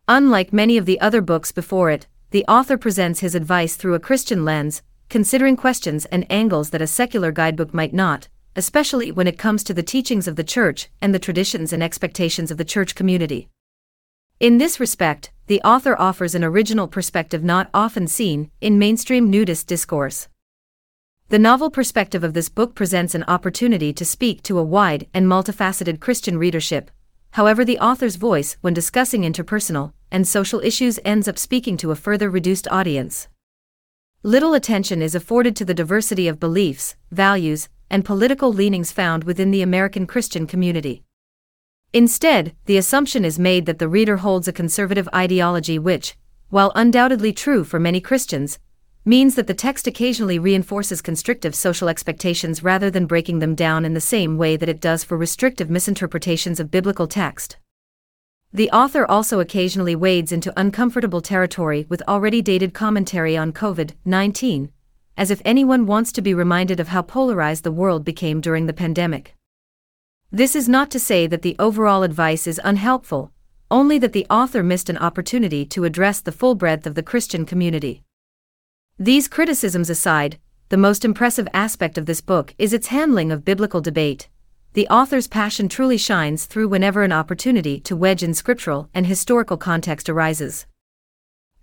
Unlike 0.07 0.51
many 0.51 0.77
of 0.77 0.85
the 0.85 0.99
other 0.99 1.21
books 1.21 1.51
before 1.51 1.89
it, 1.89 2.07
the 2.35 2.45
author 2.49 2.77
presents 2.77 3.21
his 3.21 3.33
advice 3.33 3.77
through 3.77 3.93
a 3.93 3.99
Christian 4.07 4.43
lens, 4.43 4.81
considering 5.07 5.55
questions 5.55 6.03
and 6.07 6.29
angles 6.29 6.71
that 6.71 6.81
a 6.81 6.85
secular 6.85 7.31
guidebook 7.31 7.73
might 7.73 7.93
not, 7.93 8.27
especially 8.57 9.09
when 9.09 9.25
it 9.25 9.37
comes 9.37 9.63
to 9.63 9.73
the 9.73 9.81
teachings 9.81 10.27
of 10.27 10.35
the 10.35 10.43
Church 10.43 10.89
and 11.01 11.15
the 11.15 11.25
traditions 11.27 11.71
and 11.71 11.81
expectations 11.81 12.51
of 12.51 12.57
the 12.57 12.65
Church 12.65 12.93
community. 12.93 13.47
In 14.41 14.57
this 14.57 14.81
respect, 14.81 15.31
the 15.47 15.61
author 15.61 15.95
offers 15.97 16.35
an 16.35 16.43
original 16.43 16.89
perspective 16.89 17.41
not 17.41 17.69
often 17.73 18.05
seen 18.05 18.51
in 18.59 18.77
mainstream 18.77 19.29
nudist 19.29 19.65
discourse. 19.67 20.27
The 21.29 21.39
novel 21.39 21.69
perspective 21.69 22.25
of 22.25 22.33
this 22.33 22.49
book 22.49 22.75
presents 22.75 23.15
an 23.15 23.23
opportunity 23.29 23.93
to 23.93 24.03
speak 24.03 24.43
to 24.43 24.59
a 24.59 24.63
wide 24.77 25.07
and 25.13 25.25
multifaceted 25.25 26.01
Christian 26.01 26.37
readership. 26.37 26.91
However, 27.31 27.63
the 27.63 27.79
author's 27.79 28.17
voice, 28.17 28.57
when 28.59 28.73
discussing 28.73 29.21
interpersonal 29.21 29.93
and 30.11 30.27
social 30.27 30.59
issues, 30.61 30.99
ends 31.03 31.27
up 31.27 31.37
speaking 31.37 31.77
to 31.77 31.91
a 31.91 31.95
further 31.95 32.29
reduced 32.29 32.67
audience. 32.69 33.27
Little 34.23 34.53
attention 34.53 35.01
is 35.01 35.13
afforded 35.13 35.55
to 35.55 35.65
the 35.65 35.73
diversity 35.73 36.27
of 36.27 36.39
beliefs, 36.39 36.95
values, 37.11 37.69
and 37.89 38.03
political 38.03 38.51
leanings 38.51 38.91
found 38.91 39.23
within 39.23 39.51
the 39.51 39.61
American 39.61 40.07
Christian 40.07 40.47
community. 40.47 41.03
Instead, 41.93 42.55
the 42.65 42.77
assumption 42.77 43.23
is 43.23 43.39
made 43.39 43.65
that 43.65 43.79
the 43.79 43.87
reader 43.87 44.17
holds 44.17 44.47
a 44.47 44.53
conservative 44.53 45.07
ideology 45.13 45.77
which, 45.79 46.17
while 46.49 46.71
undoubtedly 46.75 47.31
true 47.31 47.63
for 47.63 47.79
many 47.79 48.01
Christians, 48.01 48.59
means 49.05 49.35
that 49.35 49.45
the 49.45 49.53
text 49.53 49.85
occasionally 49.85 50.39
reinforces 50.39 51.01
constrictive 51.01 51.53
social 51.53 51.87
expectations 51.87 52.63
rather 52.63 52.89
than 52.89 53.05
breaking 53.05 53.39
them 53.39 53.53
down 53.53 53.85
in 53.85 53.93
the 53.93 54.01
same 54.01 54.37
way 54.37 54.57
that 54.57 54.67
it 54.69 54.81
does 54.81 55.03
for 55.03 55.15
restrictive 55.15 55.69
misinterpretations 55.69 56.59
of 56.59 56.71
biblical 56.71 57.05
text. 57.05 57.57
The 58.55 58.71
author 58.71 59.05
also 59.05 59.41
occasionally 59.41 59.97
wades 59.97 60.31
into 60.31 60.53
uncomfortable 60.55 61.19
territory 61.19 61.85
with 61.89 62.01
already 62.07 62.41
dated 62.41 62.73
commentary 62.73 63.35
on 63.35 63.51
COVID 63.51 63.91
19, 64.05 64.71
as 65.17 65.29
if 65.29 65.41
anyone 65.43 65.85
wants 65.85 66.13
to 66.13 66.21
be 66.21 66.33
reminded 66.33 66.79
of 66.79 66.87
how 66.87 67.01
polarized 67.01 67.65
the 67.65 67.71
world 67.73 68.05
became 68.05 68.39
during 68.39 68.65
the 68.65 68.71
pandemic. 68.71 69.35
This 70.31 70.55
is 70.55 70.69
not 70.69 70.89
to 70.91 71.01
say 71.01 71.27
that 71.27 71.41
the 71.41 71.57
overall 71.59 72.03
advice 72.03 72.47
is 72.47 72.61
unhelpful, 72.63 73.33
only 73.69 73.97
that 73.97 74.13
the 74.13 74.25
author 74.29 74.63
missed 74.63 74.89
an 74.89 74.99
opportunity 74.99 75.65
to 75.65 75.83
address 75.83 76.21
the 76.21 76.31
full 76.31 76.55
breadth 76.55 76.87
of 76.87 76.95
the 76.95 77.03
Christian 77.03 77.45
community. 77.45 78.03
These 78.97 79.27
criticisms 79.27 79.89
aside, 79.89 80.39
the 80.69 80.77
most 80.77 81.03
impressive 81.03 81.49
aspect 81.53 81.97
of 81.97 82.05
this 82.05 82.21
book 82.21 82.55
is 82.57 82.71
its 82.71 82.87
handling 82.87 83.33
of 83.33 83.43
biblical 83.43 83.81
debate. 83.81 84.29
The 84.75 84.89
author's 84.89 85.27
passion 85.27 85.69
truly 85.69 85.97
shines 85.97 86.45
through 86.45 86.67
whenever 86.67 87.03
an 87.03 87.13
opportunity 87.13 87.79
to 87.79 87.95
wedge 87.95 88.21
in 88.21 88.33
scriptural 88.33 88.89
and 88.93 89.07
historical 89.07 89.55
context 89.55 90.09
arises. 90.09 90.65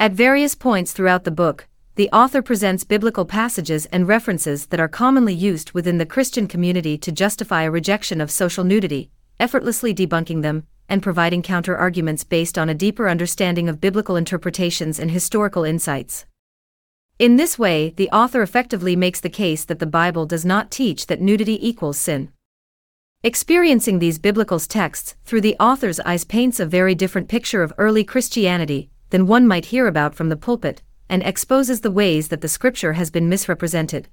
At 0.00 0.12
various 0.12 0.54
points 0.54 0.94
throughout 0.94 1.24
the 1.24 1.30
book, 1.30 1.68
the 1.96 2.08
author 2.08 2.40
presents 2.40 2.84
biblical 2.84 3.26
passages 3.26 3.84
and 3.92 4.08
references 4.08 4.64
that 4.68 4.80
are 4.80 4.88
commonly 4.88 5.34
used 5.34 5.72
within 5.72 5.98
the 5.98 6.06
Christian 6.06 6.48
community 6.48 6.96
to 6.96 7.12
justify 7.12 7.64
a 7.64 7.70
rejection 7.70 8.18
of 8.18 8.30
social 8.30 8.64
nudity, 8.64 9.10
effortlessly 9.38 9.94
debunking 9.94 10.40
them, 10.40 10.66
and 10.88 11.02
providing 11.02 11.42
counter 11.42 11.76
arguments 11.76 12.24
based 12.24 12.56
on 12.56 12.70
a 12.70 12.74
deeper 12.74 13.10
understanding 13.10 13.68
of 13.68 13.78
biblical 13.78 14.16
interpretations 14.16 14.98
and 14.98 15.10
historical 15.10 15.64
insights. 15.64 16.24
In 17.18 17.36
this 17.36 17.58
way, 17.58 17.90
the 17.90 18.08
author 18.08 18.40
effectively 18.40 18.96
makes 18.96 19.20
the 19.20 19.28
case 19.28 19.66
that 19.66 19.80
the 19.80 19.86
Bible 20.00 20.24
does 20.24 20.46
not 20.46 20.70
teach 20.70 21.08
that 21.08 21.20
nudity 21.20 21.58
equals 21.68 21.98
sin. 21.98 22.32
Experiencing 23.24 24.00
these 24.00 24.18
biblical 24.18 24.58
texts 24.58 25.14
through 25.24 25.42
the 25.42 25.54
author's 25.60 26.00
eyes 26.00 26.24
paints 26.24 26.58
a 26.58 26.66
very 26.66 26.92
different 26.92 27.28
picture 27.28 27.62
of 27.62 27.72
early 27.78 28.02
Christianity 28.02 28.90
than 29.10 29.28
one 29.28 29.46
might 29.46 29.66
hear 29.66 29.86
about 29.86 30.16
from 30.16 30.28
the 30.28 30.36
pulpit, 30.36 30.82
and 31.08 31.22
exposes 31.22 31.82
the 31.82 31.92
ways 31.92 32.28
that 32.28 32.40
the 32.40 32.48
scripture 32.48 32.94
has 32.94 33.12
been 33.12 33.28
misrepresented. 33.28 34.08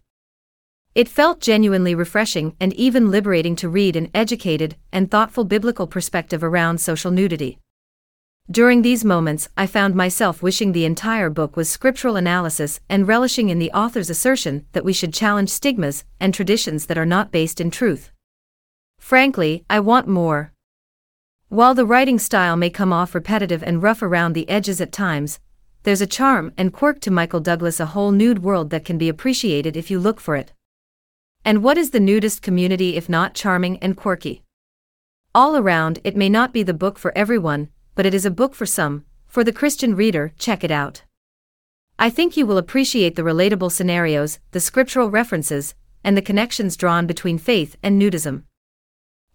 It 0.94 1.10
felt 1.10 1.42
genuinely 1.42 1.96
refreshing 1.96 2.56
and 2.60 2.72
even 2.74 3.10
liberating 3.10 3.56
to 3.56 3.68
read 3.68 3.96
an 3.96 4.12
educated 4.14 4.76
and 4.92 5.10
thoughtful 5.10 5.44
biblical 5.44 5.88
perspective 5.88 6.44
around 6.44 6.80
social 6.80 7.10
nudity. 7.10 7.58
During 8.52 8.84
these 8.84 9.04
moments, 9.04 9.50
I 9.58 9.66
found 9.66 9.96
myself 9.96 10.44
wishing 10.44 10.72
the 10.72 10.86
entire 10.86 11.32
book 11.32 11.58
was 11.58 11.68
scriptural 11.68 12.16
analysis 12.16 12.80
and 12.88 13.08
relishing 13.08 13.50
in 13.50 13.58
the 13.58 13.72
author's 13.72 14.12
assertion 14.12 14.68
that 14.74 14.86
we 14.86 14.94
should 14.94 15.16
challenge 15.16 15.50
stigmas 15.50 16.04
and 16.20 16.32
traditions 16.32 16.86
that 16.86 16.98
are 17.00 17.08
not 17.08 17.32
based 17.32 17.60
in 17.60 17.72
truth. 17.72 18.12
Frankly, 19.00 19.66
I 19.70 19.80
want 19.80 20.08
more. 20.08 20.54
While 21.48 21.74
the 21.74 21.86
writing 21.86 22.20
style 22.20 22.56
may 22.56 22.70
come 22.70 22.94
off 22.94 23.16
repetitive 23.16 23.64
and 23.64 23.82
rough 23.82 24.04
around 24.04 24.34
the 24.34 24.48
edges 24.48 24.80
at 24.80 24.92
times, 24.92 25.40
there's 25.84 26.02
a 26.02 26.06
charm 26.06 26.54
and 26.58 26.72
quirk 26.72 27.00
to 27.02 27.12
Michael 27.12 27.40
Douglas, 27.40 27.80
a 27.80 27.88
whole 27.88 28.12
nude 28.12 28.44
world 28.44 28.70
that 28.70 28.86
can 28.86 28.98
be 28.98 29.10
appreciated 29.10 29.76
if 29.76 29.90
you 29.90 30.00
look 30.00 30.20
for 30.20 30.36
it. 30.36 30.54
And 31.44 31.64
what 31.64 31.78
is 31.78 31.90
the 31.90 32.00
nudist 32.00 32.42
community 32.42 32.98
if 32.98 33.10
not 33.10 33.34
charming 33.34 33.80
and 33.80 33.98
quirky? 33.98 34.44
All 35.34 35.56
around, 35.56 36.00
it 36.04 36.18
may 36.18 36.30
not 36.30 36.54
be 36.54 36.64
the 36.64 36.74
book 36.74 37.00
for 37.00 37.18
everyone, 37.18 37.70
but 37.96 38.06
it 38.06 38.14
is 38.14 38.26
a 38.26 38.32
book 38.32 38.54
for 38.54 38.66
some. 38.66 39.06
For 39.26 39.44
the 39.44 39.54
Christian 39.54 39.96
reader, 39.96 40.34
check 40.38 40.64
it 40.64 40.72
out. 40.72 41.04
I 41.98 42.10
think 42.10 42.36
you 42.36 42.46
will 42.46 42.58
appreciate 42.58 43.16
the 43.16 43.24
relatable 43.24 43.72
scenarios, 43.72 44.40
the 44.52 44.60
scriptural 44.60 45.10
references, 45.10 45.76
and 46.04 46.16
the 46.16 46.22
connections 46.22 46.78
drawn 46.78 47.08
between 47.08 47.38
faith 47.38 47.78
and 47.82 48.02
nudism. 48.02 48.44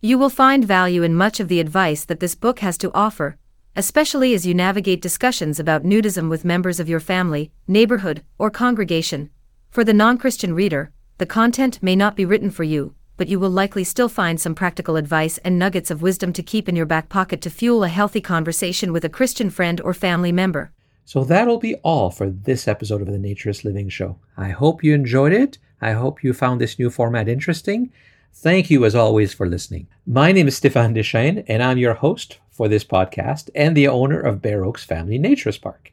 You 0.05 0.19
will 0.19 0.29
find 0.29 0.67
value 0.67 1.03
in 1.03 1.15
much 1.15 1.41
of 1.41 1.49
the 1.49 1.61
advice 1.61 2.05
that 2.05 2.21
this 2.21 2.35
book 2.35 2.59
has 2.59 2.77
to 2.77 2.93
offer, 2.93 3.39
especially 3.75 4.35
as 4.35 4.47
you 4.47 4.53
navigate 4.53 5.01
discussions 5.01 5.59
about 5.59 5.83
nudism 5.83 6.29
with 6.29 6.45
members 6.45 6.79
of 6.79 6.91
your 6.91 7.01
family, 7.01 7.51
neighborhood, 7.67 8.23
or 8.37 8.51
congregation. 8.51 9.31
For 9.71 9.83
the 9.83 9.95
non 9.95 10.19
Christian 10.19 10.53
reader, 10.53 10.91
the 11.17 11.25
content 11.25 11.83
may 11.83 11.97
not 11.97 12.17
be 12.17 12.27
written 12.27 12.51
for 12.51 12.65
you, 12.65 12.95
but 13.17 13.29
you 13.29 13.41
will 13.41 13.49
likely 13.49 13.83
still 13.83 14.11
find 14.11 14.39
some 14.39 14.55
practical 14.55 14.97
advice 14.97 15.39
and 15.39 15.59
nuggets 15.59 15.91
of 15.91 16.03
wisdom 16.03 16.35
to 16.35 16.43
keep 16.43 16.69
in 16.69 16.77
your 16.77 16.85
back 16.85 17.09
pocket 17.09 17.41
to 17.41 17.49
fuel 17.49 17.83
a 17.83 17.89
healthy 17.89 18.21
conversation 18.21 18.93
with 18.93 19.07
a 19.07 19.09
Christian 19.09 19.49
friend 19.49 19.81
or 19.81 19.95
family 19.95 20.33
member. 20.33 20.71
So 21.07 21.25
that'll 21.25 21.61
be 21.61 21.77
all 21.77 22.11
for 22.11 22.29
this 22.29 22.69
episode 22.69 23.01
of 23.01 23.07
the 23.07 23.17
Naturist 23.17 23.65
Living 23.65 23.89
Show. 23.89 24.19
I 24.37 24.51
hope 24.51 24.85
you 24.85 24.93
enjoyed 24.93 25.33
it. 25.33 25.57
I 25.81 25.93
hope 25.93 26.23
you 26.23 26.35
found 26.35 26.61
this 26.61 26.79
new 26.79 26.91
format 26.91 27.27
interesting. 27.27 27.91
Thank 28.37 28.69
you, 28.69 28.85
as 28.85 28.97
always, 28.97 29.33
for 29.33 29.47
listening. 29.47 29.87
My 30.05 30.33
name 30.33 30.49
is 30.49 30.61
Stéphane 30.61 30.95
Deschênes, 30.95 31.45
and 31.47 31.63
I'm 31.63 31.79
your 31.79 31.95
host 31.95 32.41
for 32.51 32.67
this 32.67 32.83
podcast 32.83 33.49
and 33.55 33.77
the 33.77 33.87
owner 33.87 34.21
of 34.21 34.43
Bare 34.43 34.65
Oaks 34.65 34.83
Family 34.83 35.21
Naturist 35.21 35.63
Park. 35.63 35.93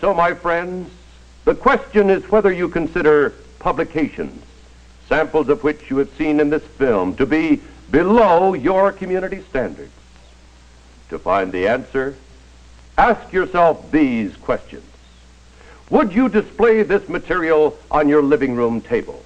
so, 0.07 0.15
my 0.15 0.35
friends, 0.35 0.89
the 1.45 1.57
question 1.57 2.11
is 2.11 2.31
whether 2.31 2.53
you 2.53 2.69
consider 2.69 3.31
publications, 3.59 4.41
samples 5.09 5.49
of 5.49 5.65
which 5.65 5.91
you 5.91 5.97
have 5.97 6.09
seen 6.17 6.39
in 6.39 6.49
this 6.49 6.63
film, 6.63 7.17
to 7.17 7.27
be 7.27 7.61
below 7.91 8.55
your 8.55 8.93
community 8.93 9.43
standards. 9.49 9.91
To 11.09 11.19
find 11.19 11.51
the 11.51 11.67
answer, 11.67 12.15
ask 12.97 13.33
yourself 13.33 13.91
these 13.91 14.37
questions. 14.37 14.85
Would 15.91 16.13
you 16.13 16.29
display 16.29 16.85
this 16.85 17.09
material 17.09 17.77
on 17.91 18.09
your 18.09 18.23
living 18.23 18.55
room 18.55 18.83
table? 18.83 19.25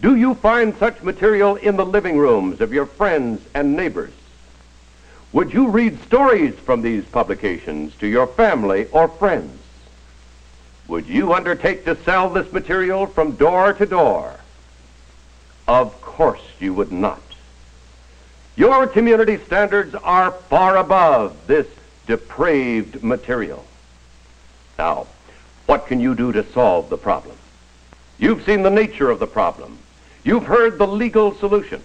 Do 0.00 0.14
you 0.14 0.34
find 0.34 0.76
such 0.76 1.02
material 1.02 1.56
in 1.56 1.74
the 1.74 1.84
living 1.84 2.18
rooms 2.18 2.60
of 2.60 2.72
your 2.72 2.86
friends 2.86 3.42
and 3.52 3.74
neighbors? 3.74 4.12
Would 5.32 5.52
you 5.52 5.70
read 5.70 6.00
stories 6.04 6.54
from 6.54 6.82
these 6.82 7.04
publications 7.04 7.96
to 7.96 8.06
your 8.06 8.28
family 8.28 8.86
or 8.92 9.08
friends? 9.08 9.58
Would 10.88 11.06
you 11.06 11.32
undertake 11.32 11.84
to 11.84 11.96
sell 12.04 12.28
this 12.28 12.52
material 12.52 13.06
from 13.06 13.32
door 13.32 13.72
to 13.74 13.86
door? 13.86 14.34
Of 15.68 16.00
course 16.00 16.42
you 16.58 16.74
would 16.74 16.92
not. 16.92 17.22
Your 18.56 18.86
community 18.86 19.38
standards 19.38 19.94
are 19.94 20.32
far 20.32 20.76
above 20.76 21.46
this 21.46 21.66
depraved 22.06 23.02
material. 23.02 23.64
Now, 24.78 25.06
what 25.66 25.86
can 25.86 26.00
you 26.00 26.14
do 26.14 26.32
to 26.32 26.44
solve 26.52 26.90
the 26.90 26.98
problem? 26.98 27.36
You've 28.18 28.44
seen 28.44 28.62
the 28.62 28.70
nature 28.70 29.10
of 29.10 29.20
the 29.20 29.26
problem. 29.26 29.78
You've 30.24 30.44
heard 30.44 30.78
the 30.78 30.86
legal 30.86 31.34
solution. 31.34 31.82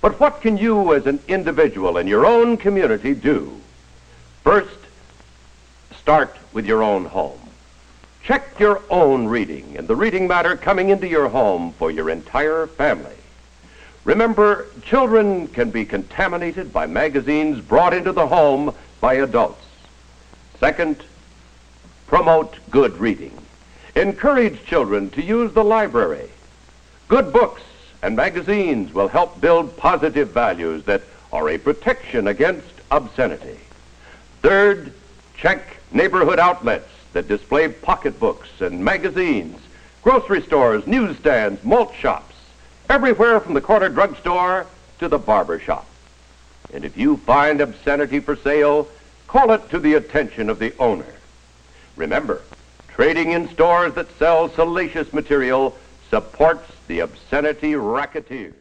But 0.00 0.18
what 0.18 0.40
can 0.40 0.58
you 0.58 0.94
as 0.94 1.06
an 1.06 1.20
individual 1.28 1.96
in 1.96 2.08
your 2.08 2.26
own 2.26 2.56
community 2.56 3.14
do? 3.14 3.60
First, 4.42 4.78
start 5.96 6.36
with 6.52 6.66
your 6.66 6.82
own 6.82 7.04
home. 7.04 7.38
Check 8.22 8.60
your 8.60 8.80
own 8.88 9.26
reading 9.26 9.76
and 9.76 9.88
the 9.88 9.96
reading 9.96 10.28
matter 10.28 10.56
coming 10.56 10.90
into 10.90 11.08
your 11.08 11.28
home 11.28 11.72
for 11.72 11.90
your 11.90 12.08
entire 12.08 12.68
family. 12.68 13.16
Remember, 14.04 14.66
children 14.82 15.48
can 15.48 15.70
be 15.70 15.84
contaminated 15.84 16.72
by 16.72 16.86
magazines 16.86 17.60
brought 17.60 17.92
into 17.92 18.12
the 18.12 18.28
home 18.28 18.74
by 19.00 19.14
adults. 19.14 19.64
Second, 20.60 21.02
promote 22.06 22.58
good 22.70 22.96
reading. 22.98 23.36
Encourage 23.96 24.64
children 24.64 25.10
to 25.10 25.22
use 25.22 25.52
the 25.52 25.64
library. 25.64 26.30
Good 27.08 27.32
books 27.32 27.62
and 28.02 28.14
magazines 28.14 28.94
will 28.94 29.08
help 29.08 29.40
build 29.40 29.76
positive 29.76 30.30
values 30.30 30.84
that 30.84 31.02
are 31.32 31.48
a 31.48 31.58
protection 31.58 32.28
against 32.28 32.72
obscenity. 32.92 33.58
Third, 34.42 34.92
check 35.36 35.76
neighborhood 35.90 36.38
outlets 36.38 36.91
that 37.12 37.28
display 37.28 37.68
pocketbooks 37.68 38.48
and 38.60 38.84
magazines, 38.84 39.58
grocery 40.02 40.42
stores, 40.42 40.86
newsstands, 40.86 41.62
malt 41.64 41.94
shops, 41.94 42.34
everywhere 42.88 43.40
from 43.40 43.54
the 43.54 43.60
corner 43.60 43.88
drugstore 43.88 44.66
to 44.98 45.08
the 45.08 45.18
barber 45.18 45.58
shop. 45.58 45.86
And 46.72 46.84
if 46.84 46.96
you 46.96 47.18
find 47.18 47.60
obscenity 47.60 48.20
for 48.20 48.36
sale, 48.36 48.88
call 49.26 49.52
it 49.52 49.68
to 49.70 49.78
the 49.78 49.94
attention 49.94 50.48
of 50.48 50.58
the 50.58 50.74
owner. 50.78 51.14
Remember, 51.96 52.42
trading 52.88 53.32
in 53.32 53.48
stores 53.48 53.94
that 53.94 54.08
sell 54.18 54.48
salacious 54.48 55.12
material 55.12 55.76
supports 56.10 56.70
the 56.88 57.00
obscenity 57.00 57.74
racketeer. 57.74 58.54